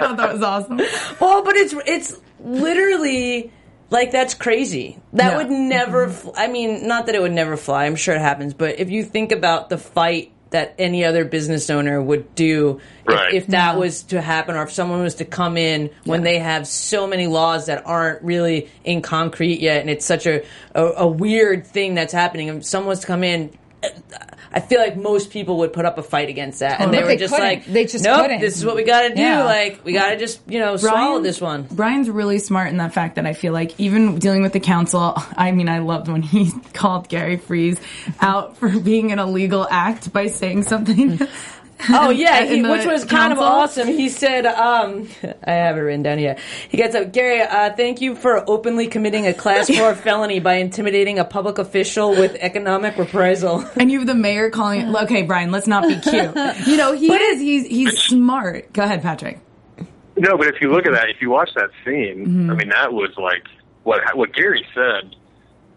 [0.00, 0.78] thought that was awesome.
[1.20, 3.52] Well, but it's it's literally
[3.90, 4.98] like that's crazy.
[5.12, 5.36] That Yeah.
[5.38, 6.06] would never.
[6.06, 6.28] Mm-hmm.
[6.30, 7.84] Fl- I mean, not that it would never fly.
[7.86, 11.68] I'm sure it happens, but if you think about the fight that any other business
[11.68, 13.34] owner would do Right.
[13.34, 16.38] if, if that was to happen, or if someone was to come in when they
[16.38, 20.42] have so many laws that aren't really in concrete yet, and it's such a
[20.74, 22.48] a, a weird thing that's happening.
[22.48, 23.50] If someone was to come in.
[24.52, 26.92] I feel like most people would put up a fight against that, and oh, But
[26.92, 27.48] they were they just couldn't.
[27.48, 28.40] like, They just nope, couldn't.
[28.40, 29.20] this is what we got to do.
[29.20, 29.42] Yeah.
[29.44, 31.62] Like, we got to just, you know, swallow this one.
[31.64, 35.14] Brian's really smart in that fact that I feel like even dealing with the council,
[35.36, 37.80] I mean, I loved when he called Gary Freeze
[38.20, 41.18] out for being an illegal act by saying something.
[41.18, 41.28] Mm.
[41.90, 43.88] Oh yeah, he, which was kind of awesome.
[43.88, 45.08] He said, um,
[45.44, 46.36] "I have it written down here."
[46.68, 47.40] He gets up, Gary.
[47.42, 52.10] Uh, thank you for openly committing a class four felony by intimidating a public official
[52.10, 53.64] with economic reprisal.
[53.76, 54.80] And you have the mayor calling.
[54.80, 56.34] It, Okay, Brian, let's not be cute.
[56.66, 57.40] You know he is.
[57.40, 58.72] He's he's smart.
[58.72, 59.40] Go ahead, Patrick.
[60.16, 62.50] No, but if you look at that, if you watch that scene, Mm-hmm.
[62.50, 63.42] I mean, that was like
[63.82, 65.16] what what Gary said.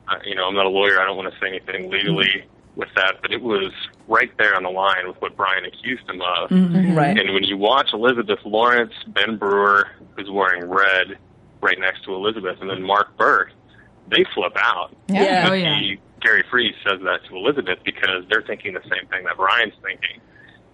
[0.08, 1.02] Uh, you know, I'm not a lawyer.
[1.02, 2.80] I don't want to say anything legally Mm-hmm.
[2.80, 3.72] with that, but it was
[4.08, 6.50] right there on the line with what Brian accused him of.
[6.50, 6.96] Mm-hmm.
[6.96, 7.18] Right.
[7.18, 11.18] And when you watch Elizabeth Lawrence, Ben Brewer, who's wearing red,
[11.62, 13.52] right next to Elizabeth, and then Mark Burke,
[14.10, 14.96] they flip out.
[15.08, 15.48] Yeah.
[15.50, 15.96] Oh, yeah.
[16.22, 20.22] Gary Freeze says that to Elizabeth because they're thinking the same thing that Brian's thinking.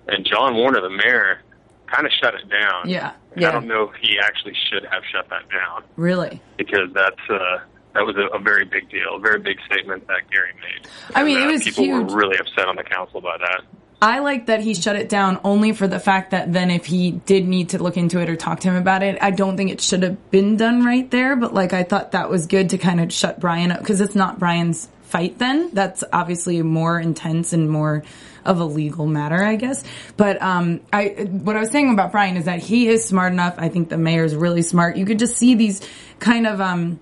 [0.07, 1.41] And John Warner, the mayor,
[1.87, 2.87] kind of shut it down.
[2.89, 3.13] Yeah.
[3.33, 3.49] And Yeah.
[3.49, 6.41] I don't know if he actually should have shut that down Really.
[6.57, 7.59] because that's uh,
[7.93, 10.87] that was a, a very big deal, a very big statement that Gary made.
[11.15, 12.11] I mean, And, it uh, was people huge.
[12.11, 13.61] were really upset on the council about that.
[14.01, 17.11] I like that he shut it down only for the fact that then if he
[17.11, 19.71] did need to look into it or talk to him about it, I don't think
[19.71, 21.37] it should have been done right there.
[21.37, 24.15] But like, I thought that was good to kind of shut Brian up because it's
[24.15, 25.69] not Brian's fight then.
[25.71, 28.03] That's obviously more intense and more
[28.43, 29.85] of a legal matter, I guess.
[30.17, 33.55] But, um, I, what I was saying about Brian is that he is smart enough.
[33.57, 34.97] I think the mayor's really smart.
[34.97, 35.81] You could just see these
[36.19, 36.99] kind of, um,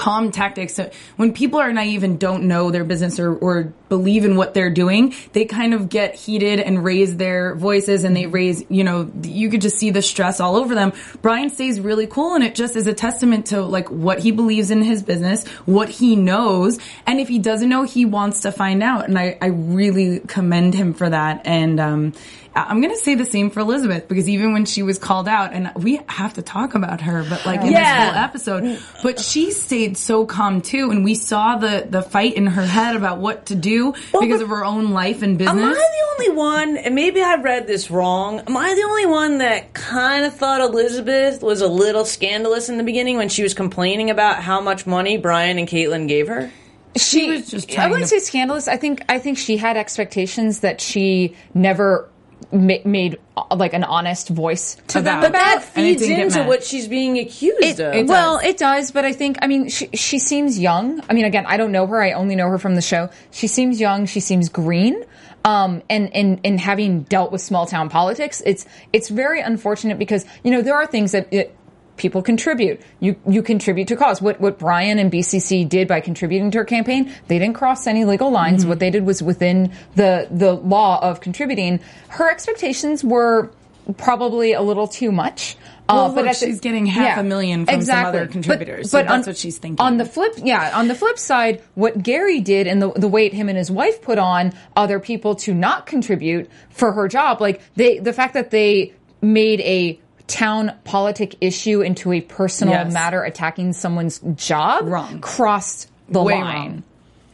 [0.00, 0.74] calm tactics.
[0.74, 4.54] So when people are naive and don't know their business or, or believe in what
[4.54, 8.84] they're doing, they kind of get heated and raise their voices and they raise, you
[8.84, 10.94] know, you could just see the stress all over them.
[11.20, 14.70] Brian stays really cool and it just is a testament to like what he believes
[14.70, 16.78] in his business, what he knows.
[17.06, 19.06] And if he doesn't know, he wants to find out.
[19.08, 21.42] And I, I really commend him for that.
[21.44, 22.12] And, um,
[22.52, 25.52] I'm going to say the same for Elizabeth because even when she was called out,
[25.52, 28.06] and we have to talk about her, but like in Yeah.
[28.06, 32.34] this whole episode, but she stayed so calm too, and we saw the the fight
[32.34, 33.79] in her head about what to do
[34.20, 35.56] because of her own life and business.
[35.62, 39.06] Am I the only one, and maybe I read this wrong, am I the only
[39.06, 43.42] one that kind of thought Elizabeth was a little scandalous in the beginning when she
[43.42, 46.50] was complaining about how much money Brian and Caitlin gave her?
[46.96, 48.66] she was just I wouldn't to- say scandalous.
[48.66, 52.09] I think I think she had expectations that she never
[52.52, 55.22] ma- made uh, like an honest voice to About.
[55.22, 58.08] them But that feeds into what she's being accused It, of.
[58.08, 61.00] well, it does, but I think I mean she she seems young.
[61.08, 62.02] I mean, again, I don't know her.
[62.02, 63.10] I only know her from the show.
[63.30, 64.06] She seems young.
[64.06, 65.04] She seems green.
[65.42, 70.26] Um, and, and, and having dealt with small town politics, it's, it's very unfortunate because,
[70.44, 71.56] you know, there are things that it,
[72.00, 72.80] people contribute.
[72.98, 74.20] You, you contribute to cause.
[74.20, 78.04] What, what Brian and BCC did by contributing to her campaign, they didn't cross any
[78.04, 78.66] legal lines.
[78.66, 81.78] What they did was within the, the law of contributing.
[82.08, 83.52] Her expectations were
[83.96, 85.56] probably a little too much.
[85.88, 89.02] Well, Uh, look, at the- she's getting half a million from some other contributors, so
[89.02, 89.84] that's what she's thinking.
[89.84, 93.32] On the flip, yeah, on the flip side, what Gary did and the, the weight
[93.34, 97.60] him and his wife put on other people to not contribute for her job, like
[97.74, 99.98] they, the fact that they made a
[100.30, 102.92] town politic issue into a personal Yes.
[102.92, 105.20] matter attacking someone's job Wrong.
[105.20, 106.44] crossed the Way line.
[106.54, 106.82] wrong.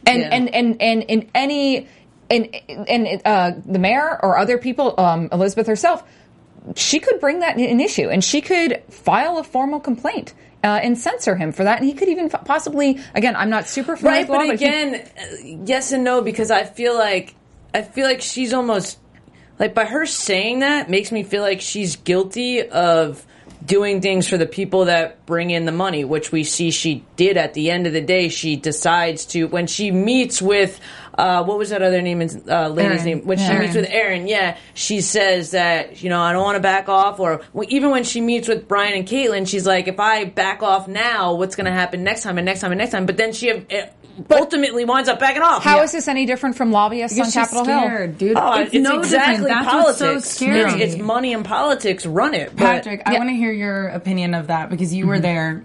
[0.05, 0.29] And, Yeah.
[0.31, 1.87] and, and, and in any,
[2.29, 6.03] and, and, uh, the mayor or other people, um, Elizabeth herself,
[6.75, 10.33] she could bring that an issue and she could file a formal complaint.
[10.63, 12.99] Uh, and censor him for that, and he could even f- possibly.
[13.13, 16.21] Again, I'm not super familiar right with law, but he- again uh, yes and no
[16.21, 17.35] because i feel like
[17.75, 18.97] i feel like she's almost
[19.59, 23.25] like by her saying that makes me feel like she's guilty of
[23.65, 27.37] doing things for the people that bring in the money which we see she did.
[27.37, 30.79] At the end of the day she decides to when she meets with
[31.17, 33.05] uh, what was that other name uh, lady's Erin.
[33.05, 36.55] name when she meets with Aaron yeah she says that you know I don't want
[36.57, 39.87] to back off or well, even when she meets with Brian and Caitlin she's like
[39.87, 42.77] if I back off now what's going to happen next time and next time and
[42.79, 43.87] next time but then she uh,
[44.31, 47.51] ultimately winds up backing off How is this any different from lobbyists Because on she's
[47.51, 48.07] Capitol Hill?
[48.13, 48.37] dude.
[48.37, 49.47] Oh, it's, it's, no exactly different.
[49.49, 50.01] That's politics.
[50.01, 50.81] what's so scary.
[50.81, 52.49] It's, it's money and politics run it.
[52.55, 55.63] but- Patrick, I want to hear your opinion of that because you were there.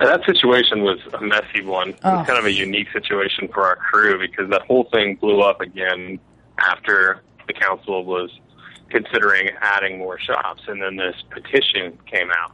[0.00, 1.90] That situation was a messy one.
[1.90, 2.24] It was oh.
[2.24, 6.20] kind of a unique situation for our crew because that whole thing blew up again
[6.58, 8.30] after the council was
[8.90, 12.52] considering adding more shops, and then this petition came out.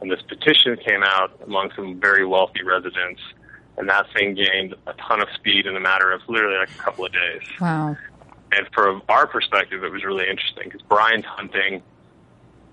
[0.00, 3.22] And this petition came out among some very wealthy residents,
[3.78, 6.82] and that thing gained a ton of speed in a matter of literally like a
[6.82, 7.42] couple of days.
[7.60, 7.96] Wow.
[8.52, 11.82] And from our perspective, it was really interesting because Brian's hunting,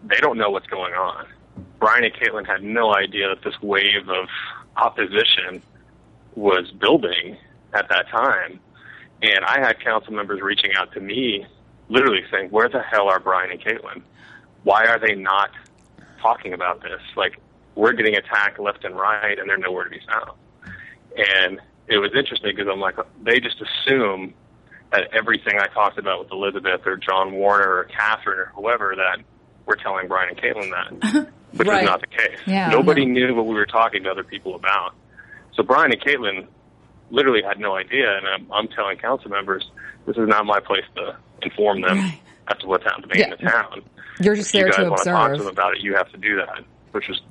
[0.03, 1.25] they don't know what's going on.
[1.79, 4.27] Brian and Caitlin had no idea that this wave of
[4.77, 5.61] opposition
[6.35, 7.37] was building
[7.73, 8.59] at that time.
[9.21, 11.45] And I had council members reaching out to me,
[11.89, 14.01] literally saying, Where the hell are Brian and Caitlin?
[14.63, 15.51] Why are they not
[16.21, 17.01] talking about this?
[17.15, 17.39] Like,
[17.75, 20.31] we're getting attacked left and right, and they're nowhere to be found.
[21.17, 24.33] And it was interesting because I'm like, they just assume
[24.91, 29.23] that everything I talked about with Elizabeth or John Warner or Catherine or whoever that
[29.65, 31.81] we're telling Brian and Caitlin that, which Right.
[31.83, 32.37] was not the case.
[32.45, 32.69] Yeah.
[32.69, 34.93] Nobody knew what we were talking to other people about.
[35.53, 36.47] So Brian and Caitlin
[37.09, 39.69] literally had no idea, and I'm, I'm telling council members
[40.05, 42.19] this is not my place to inform them Right.
[42.47, 43.35] as to what's happening in Yeah.
[43.35, 43.81] the town.
[44.21, 46.09] You're just If you guys to want to talk to them about it, you have
[46.11, 47.21] to do that, which was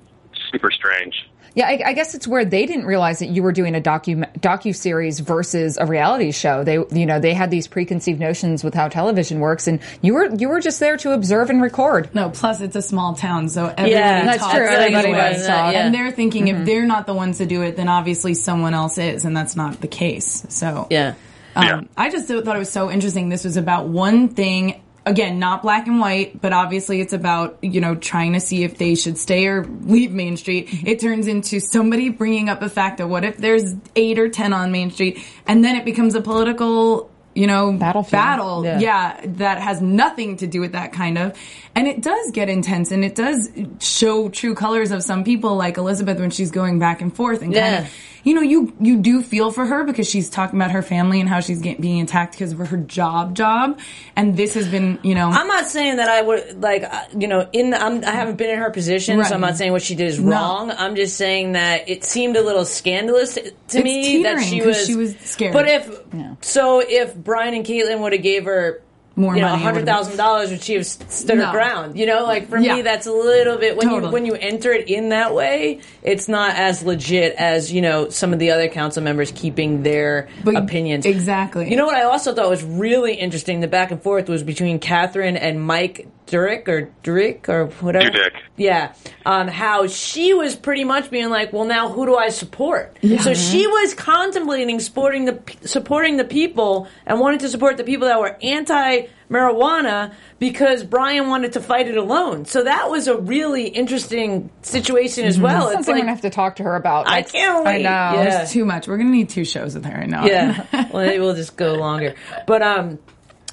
[0.51, 1.29] super strange.
[1.53, 4.25] Yeah, I, I guess it's where they didn't realize that you were doing a docu
[4.39, 6.63] docu series versus a reality show.
[6.63, 10.33] They, you know, they had these preconceived notions with how television works, and you were
[10.33, 12.15] you were just there to observe and record.
[12.15, 14.65] No, plus it's a small town, so everybody Yeah, that's talks true.
[14.65, 15.33] Everybody anyway.
[15.33, 15.73] does talk.
[15.73, 15.87] Yeah.
[15.87, 18.97] And they're thinking if they're not the ones to do it, then obviously someone else
[18.99, 20.47] is, and that's not the case.
[20.51, 21.15] So yeah.
[21.57, 21.81] Um, Yeah.
[21.97, 23.29] I just thought it was so interesting.
[23.29, 24.81] This was about one thing.
[25.07, 28.77] Again, not black and white, but obviously it's about, you know, trying to see if
[28.77, 30.69] they should stay or leave Main Street.
[30.69, 30.87] Mm-hmm.
[30.87, 34.53] It turns into somebody bringing up the fact of what if there's eight or ten
[34.53, 38.63] on Main Street, and then it becomes a political, you know, battle.
[38.63, 38.79] Yeah.
[38.79, 41.35] Yeah, that has nothing to do with that kind of.
[41.75, 43.49] And it does get intense and it does
[43.81, 47.55] show true colors of some people like Elizabeth when she's going back and forth and
[47.55, 47.81] kind Yeah.
[47.83, 47.95] of
[48.25, 51.29] you know, you you do feel for her because she's talking about her family and
[51.29, 53.79] how she's get, being attacked because of her job job,
[54.17, 57.29] and this has been, you know, I'm not saying that I would like uh, you
[57.29, 59.27] know in the, I'm, I haven't been in her position, Right.
[59.27, 60.33] so I'm not saying what she did is No.
[60.33, 60.71] wrong.
[60.71, 64.95] I'm just saying that it seemed a little scandalous to, me that she was she
[64.95, 65.53] was scared.
[65.53, 66.01] But if
[66.43, 68.83] so, if Brian and Caitlin would have gave her.
[69.17, 71.99] More you know, hundred thousand dollars, would she have stood her ground?
[71.99, 72.77] You know, like for Yeah.
[72.77, 76.29] me, that's a little bit when you when you enter it in that way, it's
[76.29, 80.57] not as legit as you know some of the other council members keeping their But-
[80.57, 81.05] opinions.
[81.07, 81.69] exactly.
[81.69, 83.61] You know what I also thought was really interesting?
[83.61, 88.09] The back and forth was between Catherine and Mike Durick or Durick or whatever.
[88.11, 88.31] Dudek.
[88.57, 88.95] Yeah.
[89.27, 92.97] Um, how she was pretty much being like, well, now who do I support?
[93.21, 98.07] So she was contemplating supporting the supporting the people and wanted to support the people
[98.07, 102.45] that were anti marijuana because Brian wanted to fight it alone.
[102.45, 105.69] So that was a really interesting situation as well.
[105.69, 107.09] It's Something I'm like, gonna have to talk to her about.
[107.09, 107.87] I can't wait.
[107.87, 108.23] I know.
[108.23, 108.43] Yeah.
[108.43, 108.87] it's too much.
[108.89, 110.27] We're gonna need two shows with her right now.
[110.27, 110.67] Yeah.
[110.93, 112.15] well, maybe we'll just go longer.
[112.47, 112.99] But um,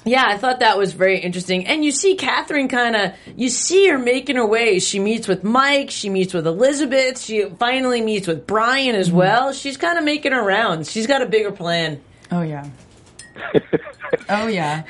[0.08, 1.66] yeah, I thought that was very interesting.
[1.66, 4.78] And you see Catherine kind of, you see her making her way.
[4.78, 5.90] She meets with Mike.
[5.90, 7.20] She meets with Elizabeth.
[7.20, 9.16] She finally meets with Brian as Mm-hmm.
[9.18, 9.52] well.
[9.52, 10.90] She's kind of making her rounds.
[10.90, 12.00] She's got a bigger plan.
[12.30, 12.66] Oh yeah.
[14.28, 14.82] oh yeah.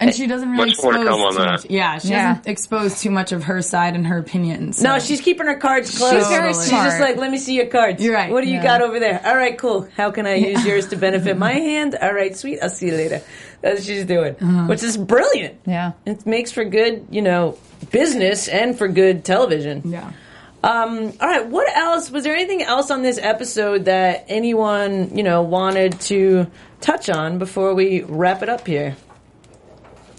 [0.00, 1.50] And she doesn't really Much more to expose come on too that.
[1.50, 1.66] much.
[1.70, 2.34] Yeah, she Yeah.
[2.34, 4.80] doesn't expose too much of her side and her opinions.
[4.82, 6.12] No, she's keeping her cards close.
[6.12, 6.86] She's very She's smart.
[6.86, 8.02] just like, let me see your cards.
[8.02, 8.30] You're right.
[8.30, 9.20] What do you got over there?
[9.24, 9.88] All right, cool.
[9.96, 11.96] How can I use yours to benefit my hand?
[12.00, 12.60] All right, sweet.
[12.62, 13.20] I'll see you later.
[13.60, 14.66] That's what she's doing, Uh-huh.
[14.66, 15.56] which is brilliant.
[15.66, 15.92] Yeah.
[16.06, 17.56] It makes for good, you know,
[17.90, 19.82] business and for good television.
[19.84, 20.12] Yeah.
[20.62, 21.46] Um, all right.
[21.46, 22.10] What else?
[22.10, 26.46] Was there anything else on this episode that anyone you know wanted to
[26.80, 28.96] touch on before we wrap it up here?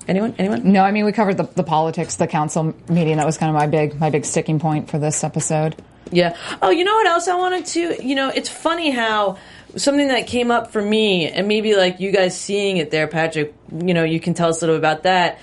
[0.08, 0.34] Anyone?
[0.40, 0.72] Anyone?
[0.72, 3.18] No, I mean we covered the, the politics, the council meeting.
[3.18, 5.76] That was kind of my big my big sticking point for this episode.
[6.12, 6.36] Yeah.
[6.62, 8.04] Oh, you know what else I wanted to?
[8.04, 9.38] You know, it's funny how
[9.76, 13.54] something that came up for me, and maybe like you guys seeing it there, Patrick.
[13.72, 15.40] You know, you can tell us a little about that.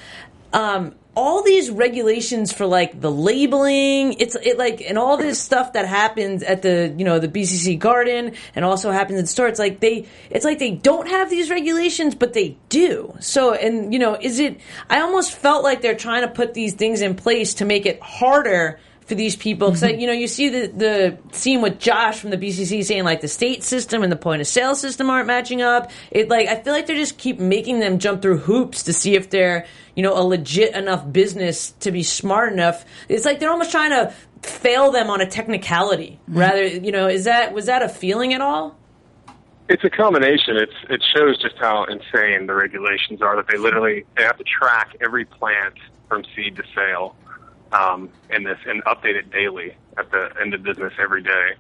[0.52, 4.12] Um, all these regulations for like the labeling.
[4.14, 7.78] It's it like and all this stuff that happens at the you know the BCC
[7.78, 9.48] Garden and also happens in store.
[9.48, 13.16] It's like they it's like they don't have these regulations, but they do.
[13.20, 14.60] So and you know is it?
[14.90, 18.00] I almost felt like they're trying to put these things in place to make it
[18.02, 20.00] harder for these people because mm-hmm.
[20.00, 23.28] you know you see the the scene with Josh from the BCC saying like the
[23.28, 25.90] state system and the point of sale system aren't matching up.
[26.10, 29.14] It like I feel like they just keep making them jump through hoops to see
[29.14, 32.84] if they're you know a legit enough business to be smart enough.
[33.08, 36.38] It's like they're almost trying to fail them on a technicality mm-hmm.
[36.38, 38.76] rather you know is that was that a feeling at all?
[39.68, 40.56] It's a combination.
[40.56, 43.36] It's it shows just how insane the regulations are.
[43.36, 45.74] That they literally they have to track every plant
[46.08, 47.14] from seed to sale
[47.72, 51.50] um, in this and update it daily at the end of business every day.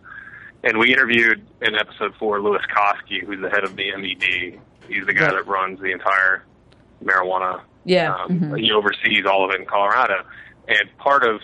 [0.64, 4.60] And we interviewed in episode four Lewis Koski, who's the head of the MED.
[4.88, 6.44] He's the guy that runs the entire
[7.04, 7.60] marijuana.
[7.84, 8.14] Yeah.
[8.14, 10.24] Um, He oversees all of it in Colorado.
[10.68, 11.40] And part of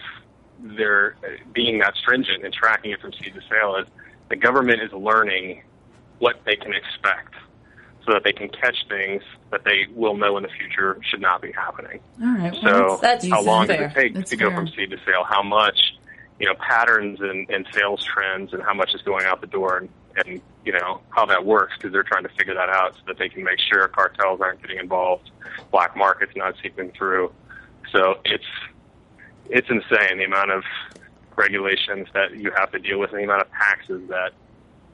[0.60, 1.16] their
[1.52, 3.86] being that stringent and tracking it from seed to sale is
[4.28, 5.62] the government is learning
[6.18, 7.34] what they can expect
[8.04, 11.40] so that they can catch things that they will know in the future should not
[11.40, 12.00] be happening.
[12.20, 12.54] All right.
[12.62, 13.88] So that's how long fair.
[13.88, 14.56] does it take That's to go fair.
[14.56, 15.24] from seed to sale?
[15.24, 15.94] How much,
[16.40, 19.78] you know, patterns and, and sales trends and how much is going out the door
[19.78, 23.00] and, and you know, how that works because they're trying to figure that out so
[23.06, 25.30] that they can make sure cartels aren't getting involved,
[25.70, 27.32] black markets not seeping through.
[27.92, 28.44] So it's,
[29.48, 30.64] it's insane the amount of
[31.36, 34.32] regulations that you have to deal with and the amount of taxes that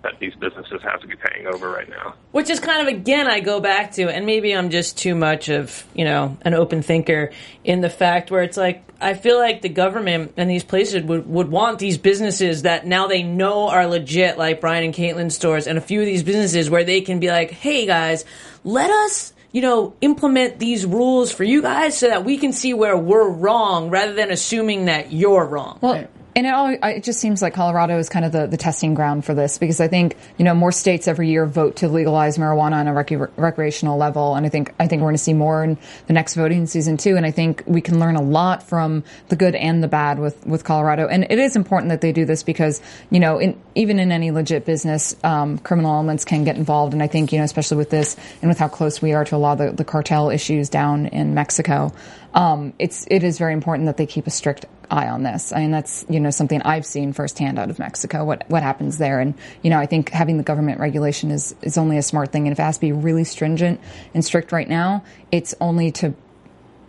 [0.03, 2.15] that these businesses have to be paying over right now.
[2.33, 5.49] Which is kind of again I go back to, and maybe I'm just too much
[5.49, 7.33] of you know an open thinker
[7.65, 11.29] in the fact where it's like I feel like the government and these places would
[11.29, 15.67] would want these businesses that now they know are legit, like Brian and Caitlin stores,
[15.67, 18.25] and a few of these businesses where they can be like, hey guys,
[18.65, 19.33] let us.
[19.51, 23.27] You know, implement these rules for you guys so that we can see where we're
[23.27, 25.79] wrong rather than assuming that you're wrong.
[25.81, 26.07] Well,
[26.39, 29.25] and it all it just seems like Colorado is kind of the, the testing ground
[29.25, 32.75] for this because I think you know more states every year vote to legalize marijuana
[32.75, 35.65] on a rec- recreational level, and I think I think we're going to see more
[35.65, 35.77] in
[36.07, 37.17] the next voting season too.
[37.17, 40.47] And I think we can learn a lot from the good and the bad with
[40.47, 41.09] with Colorado.
[41.09, 42.81] And it is important that they do this because
[43.11, 46.93] you know in, even in any legit business, um, criminal elements can get involved.
[46.93, 49.35] And I think you know especially with this and with how close we are to
[49.35, 51.93] a lot of the, the cartel issues down in Mexico,
[52.35, 55.53] um, it's it is very important that they keep a strict eye on this.
[55.53, 58.99] I mean, that's, you know, something I've seen firsthand out of Mexico, what, what happens
[58.99, 59.21] there.
[59.21, 62.47] And, you know, I think having the government regulation is, is only a smart thing.
[62.47, 63.81] And if it has to be really stringent
[64.15, 66.15] and strict right now, it's only to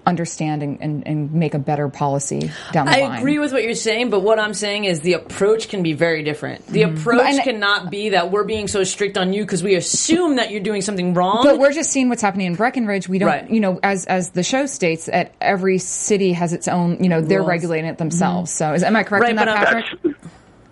[0.06, 3.12] understand and, and, and make a better policy down the I line.
[3.12, 5.94] I agree with what you're saying, but what I'm saying is the approach can be
[5.94, 6.66] very different.
[6.68, 7.36] The approach Mm-hmm.
[7.36, 10.62] and- cannot be that we're being so strict on you because we assume that you're
[10.62, 11.44] doing something wrong.
[11.44, 13.08] But we're just seeing what's happening in Breckenridge.
[13.10, 13.50] We don't, Right.
[13.50, 17.22] you know, as as the show states, that every city has its own, you know,
[17.22, 17.50] they're Rules.
[17.50, 18.52] regulating it themselves.
[18.52, 20.16] So, is am I correct Right, in that, Patrick?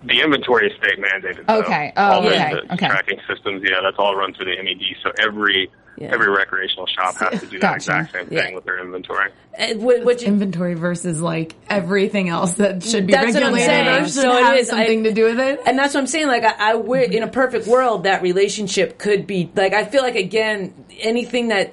[0.08, 1.46] That's the inventory is state mandated.
[1.46, 1.58] though.
[1.60, 1.92] Okay.
[1.96, 2.50] Oh, all the, okay.
[2.66, 2.86] the Okay.
[2.88, 4.82] tracking systems, yeah, that's all run through the MED.
[5.02, 6.10] So every Yeah.
[6.12, 7.76] every recreational shop has to do that Gotcha.
[7.76, 8.44] exact same Yeah.
[8.44, 9.30] thing with their inventory.
[9.58, 14.08] Uh, wh- which inventory versus like everything else that should be That's what I'm regulated
[14.12, 14.24] saying.
[14.24, 15.60] So it have is, I- something to do with it.
[15.66, 16.28] And that's what I'm saying.
[16.28, 19.72] Like, I, I would, in a perfect world, that relationship could be like.
[19.74, 21.72] I feel like again, anything that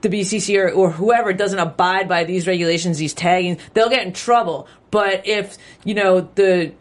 [0.00, 4.12] the BCC or, or whoever doesn't abide by these regulations, these tagging, they'll get in
[4.12, 4.66] trouble.
[4.90, 6.72] But if you know the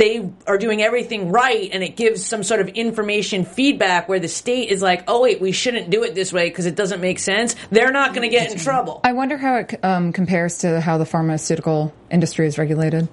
[0.00, 4.28] they are doing everything right and it gives some sort of information feedback where the
[4.28, 7.18] state is like, oh wait, we shouldn't do it this way because it doesn't make
[7.18, 7.54] sense.
[7.70, 9.02] They're not going to get in trouble.
[9.04, 13.08] I wonder how it um, compares to how the pharmaceutical industry is regulated.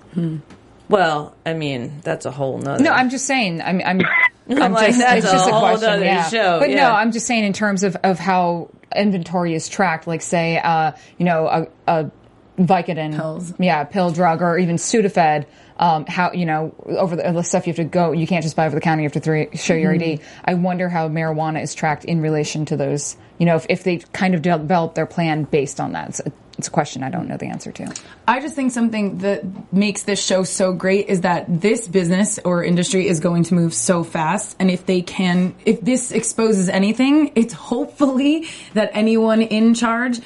[0.88, 2.81] Well, I mean, that's a whole nother.
[2.81, 3.61] No, I'm just saying.
[3.61, 3.81] I'm.
[3.83, 4.01] I'm,
[4.49, 5.89] I'm like, just, that's it's a just a, whole question.
[5.89, 6.29] other yeah.
[6.29, 6.88] show, but yeah.
[6.88, 10.07] no, I'm just saying in terms of of how inventory is tracked.
[10.07, 12.11] Like, say, uh, you know, a, a
[12.57, 13.53] Vicodin, Pills.
[13.59, 15.45] yeah, pill drug, or even Sudafed.
[15.80, 18.55] Um, how you know over the, the stuff you have to go, you can't just
[18.55, 19.01] buy over the counter.
[19.01, 20.21] You have to three, show your ID.
[20.43, 23.15] I wonder how marijuana is tracked in relation to those.
[23.38, 26.09] You know, if, if they kind of develop their plan based on that.
[26.09, 27.93] It's a, it's a question I don't know the answer to.
[28.28, 32.63] I just think something that makes this show so great is that this business or
[32.63, 34.55] industry is going to move so fast.
[34.59, 40.19] And if they can, if this exposes anything, it's hopefully that anyone in charge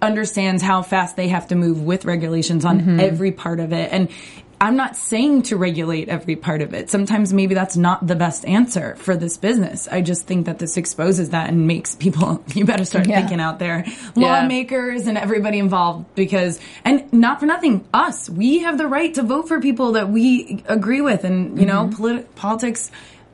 [0.00, 3.90] understands how fast they have to move with regulations on every part of it.
[3.92, 4.10] And
[4.60, 6.90] I'm not saying to regulate every part of it.
[6.90, 9.86] Sometimes maybe that's not the best answer for this business.
[9.86, 13.20] I just think that this exposes that and makes people, you better start Yeah.
[13.20, 13.84] thinking out there.
[13.86, 14.40] Yeah.
[14.40, 19.22] Lawmakers and everybody involved because, and not for nothing, us, we have the right to
[19.22, 21.22] vote for people that we agree with.
[21.24, 22.02] And, you know, mm-hmm.
[22.02, 22.90] politi- politics,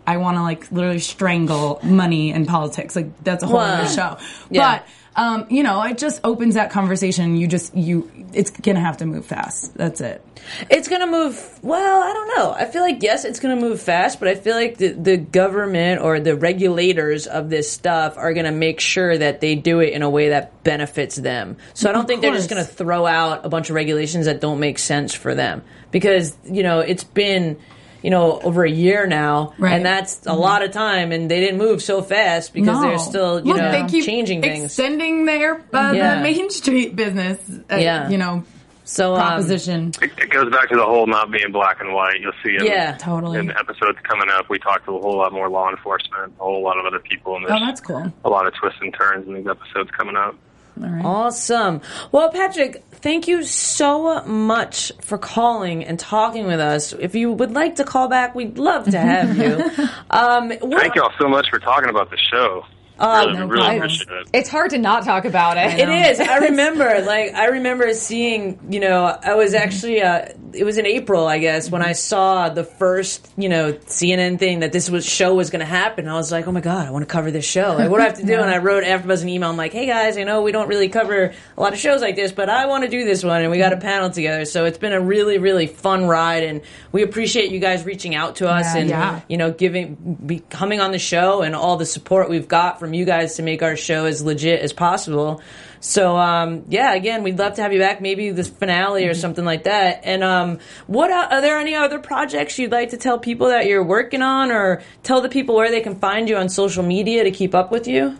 [0.06, 2.94] I want to like literally strangle money and politics.
[2.94, 4.18] Like that's a whole Well, other show.
[4.50, 4.78] yeah.
[4.80, 4.86] But,
[5.16, 7.36] um, you know, it just opens that conversation.
[7.36, 9.74] You just you, it's gonna have to move fast.
[9.74, 10.24] That's it.
[10.68, 11.58] It's to move.
[11.62, 12.52] Well, I don't know.
[12.52, 16.00] I feel like yes, it's to move fast, but I feel like the, the government
[16.02, 20.02] or the regulators of this stuff are to make sure that they do it in
[20.02, 21.58] a way that benefits them.
[21.74, 24.40] So I don't Of think they're just to throw out a bunch of regulations that
[24.40, 27.58] don't make sense for them because you know it's been.
[28.04, 29.72] You know, over a year now, Right.
[29.72, 33.38] and that's a lot of time, and they didn't move so fast because they're still,
[33.40, 34.66] you Look, know, they keep changing things.
[34.66, 36.16] extending their uh, Yeah.
[36.16, 37.38] the Main Street business.
[37.72, 38.10] Uh, Yeah.
[38.10, 38.44] you know,
[38.84, 39.92] so, um, proposition.
[40.02, 42.20] It, it goes back to the whole not being black and white.
[42.20, 42.94] You'll see in, Yeah.
[42.98, 43.38] Totally.
[43.38, 46.62] in episodes coming up, we talk to a whole lot more law enforcement, a whole
[46.62, 48.12] lot of other people, and there's oh, that's cool.
[48.22, 50.34] a lot of twists and turns in these episodes coming up.
[50.82, 51.04] All right.
[51.04, 51.80] Awesome.
[52.10, 56.92] Well, Patrick, thank you so much for calling and talking with us.
[56.92, 59.62] If you would like to call back, we'd love to have you.
[60.10, 62.64] um, Thank y'all so much for talking about the show.
[62.98, 64.18] Oh, really, no really problem.
[64.20, 64.28] it.
[64.32, 65.80] It's hard to not talk about it.
[65.80, 66.20] It is.
[66.20, 70.86] I remember, like, I remember seeing, you know, I was actually, uh, it was in
[70.86, 75.04] April, I guess, when I saw the first, you know, CNN thing that this was
[75.04, 76.08] show was going to happen.
[76.08, 77.74] I was like, oh my god, I want to cover this show.
[77.76, 78.34] Like, what do I have to do?
[78.44, 79.48] And I wrote AfterBuzz an email.
[79.48, 82.14] I'm like, hey guys, I know we don't really cover a lot of shows like
[82.14, 84.44] this, but I want to do this one, and we got a panel together.
[84.44, 86.60] So it's been a really, really fun ride, and
[86.92, 89.20] we appreciate you guys reaching out to us Yeah, and yeah.
[89.28, 92.92] you know, giving, be, coming on the show and all the support we've got from
[92.92, 95.40] you guys to make our show as legit as possible.
[95.80, 99.44] So, um, yeah, again, we'd love to have you back, maybe this finale or something
[99.44, 100.00] like that.
[100.04, 103.64] And, um, what, uh, are there any other projects you'd like to tell people that
[103.64, 107.24] you're working on or tell the people where they can find you on social media
[107.24, 108.18] to keep up with you?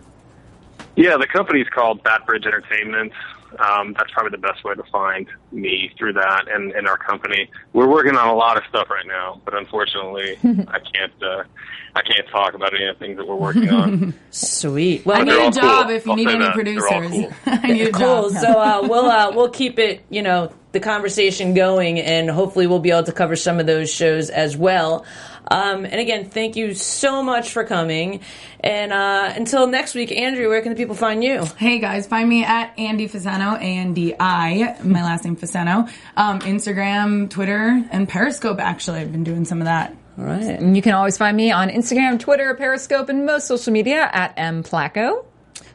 [0.97, 3.13] Yeah, the company's called Batbridge Entertainment.
[3.61, 7.51] Um, that's probably the best way to find me through that and, and our company.
[7.73, 10.39] We're working on a lot of stuff right now, but unfortunately,
[10.69, 11.13] I can't.
[11.23, 11.45] Uh,
[11.97, 14.15] I can't talk about any of the things that we're working on.
[14.33, 15.07] Sweet.
[15.07, 15.95] Well, I need a job cool.
[15.95, 16.57] if you I'll need any that.
[16.57, 17.11] They're all producers.
[17.11, 17.33] cool.
[17.47, 18.31] I need a cool.
[18.31, 18.33] job.
[18.33, 22.81] So uh, we'll uh, we'll keep it, you know, the conversation going, and hopefully we'll
[22.81, 25.07] be able to cover some of those shows as well.
[25.47, 28.21] Um, and again, thank you so much for coming.
[28.61, 31.45] And uh, until next week, Andrew, where can the people find you?
[31.59, 35.91] Hey guys, find me at Andy Fasano, A N D I, my last name Fasano.
[36.17, 38.59] Um, Instagram, Twitter, and Periscope.
[38.59, 39.95] Actually, I've been doing some of that.
[40.17, 40.45] All right.
[40.45, 44.37] And you can always find me on Instagram, Twitter, Periscope, and most social media at
[44.37, 45.25] mplaco.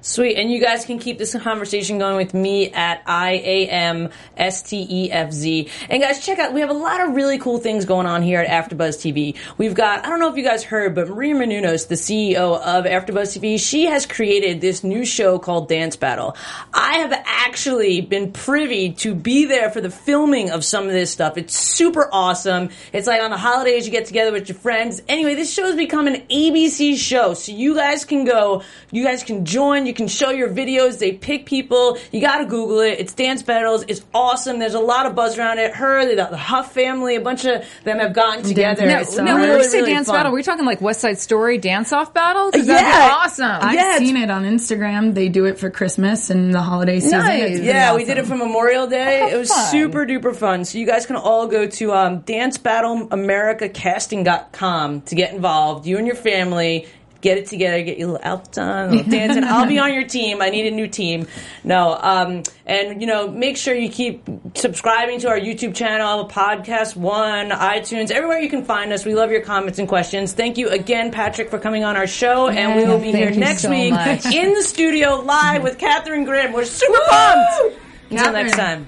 [0.02, 0.38] Sweet.
[0.38, 4.64] And you guys can keep this conversation going with me at I A M S
[4.64, 5.70] T E F Z.
[5.90, 8.40] And guys, check out, we have a lot of really cool things going on here
[8.40, 9.36] at AfterBuzz TV.
[9.58, 12.86] We've got, I don't know if you guys heard, but Maria Menounos, the CEO of
[12.86, 16.36] AfterBuzz TV, she has created this new show called Dance Battle.
[16.74, 21.12] I have actually been privy to be there for the filming of some of this
[21.12, 21.38] stuff.
[21.38, 22.70] It's super awesome.
[22.94, 25.02] It's like on the holidays, you get together with your friends.
[25.08, 27.34] Anyway, this show has become an ABC show.
[27.34, 31.00] So you guys can go, you guys can join, you can show your videos.
[31.00, 31.98] They pick people.
[32.12, 33.00] You gotta Google it.
[33.00, 33.84] It's Dance Battles.
[33.88, 34.60] It's awesome.
[34.60, 35.74] There's a lot of buzz around it.
[35.76, 38.86] Her, the, the Huff family, a bunch of them have gotten together.
[38.86, 40.16] No, It's no, when really, we say really dance fun.
[40.18, 42.52] battle, we're talking like West Side Story dance off battle?
[42.52, 43.08] 'Cause that'd Yeah.
[43.08, 43.46] be awesome.
[43.62, 45.14] I've Yeah, seen it on Instagram.
[45.14, 47.20] They do it for Christmas and the holiday season.
[47.20, 47.60] Nice.
[47.60, 49.20] Yeah, we did it for Memorial Day.
[49.20, 49.72] How it was fun.
[49.72, 50.66] super duper fun.
[50.66, 55.86] So you guys can all go to um, dancebattleamericacasting.com to get involved.
[55.86, 56.88] You and your family.
[57.22, 59.44] Get it together, get your little outfits on, little dancing.
[59.44, 60.42] I'll be on your team.
[60.42, 61.28] I need a new team.
[61.66, 64.24] No, um, and you know, make sure you keep
[64.56, 69.06] subscribing to our YouTube channel, Podcast One, iTunes, everywhere you can find us.
[69.06, 70.32] We love your comments and questions.
[70.34, 73.64] Thank you again, Patrick, for coming on our show, and we will be here next
[73.64, 74.26] so week much.
[74.26, 76.54] in the studio live with Catherine Grimm.
[76.54, 77.80] We're super pumped.
[78.12, 78.88] Until next time.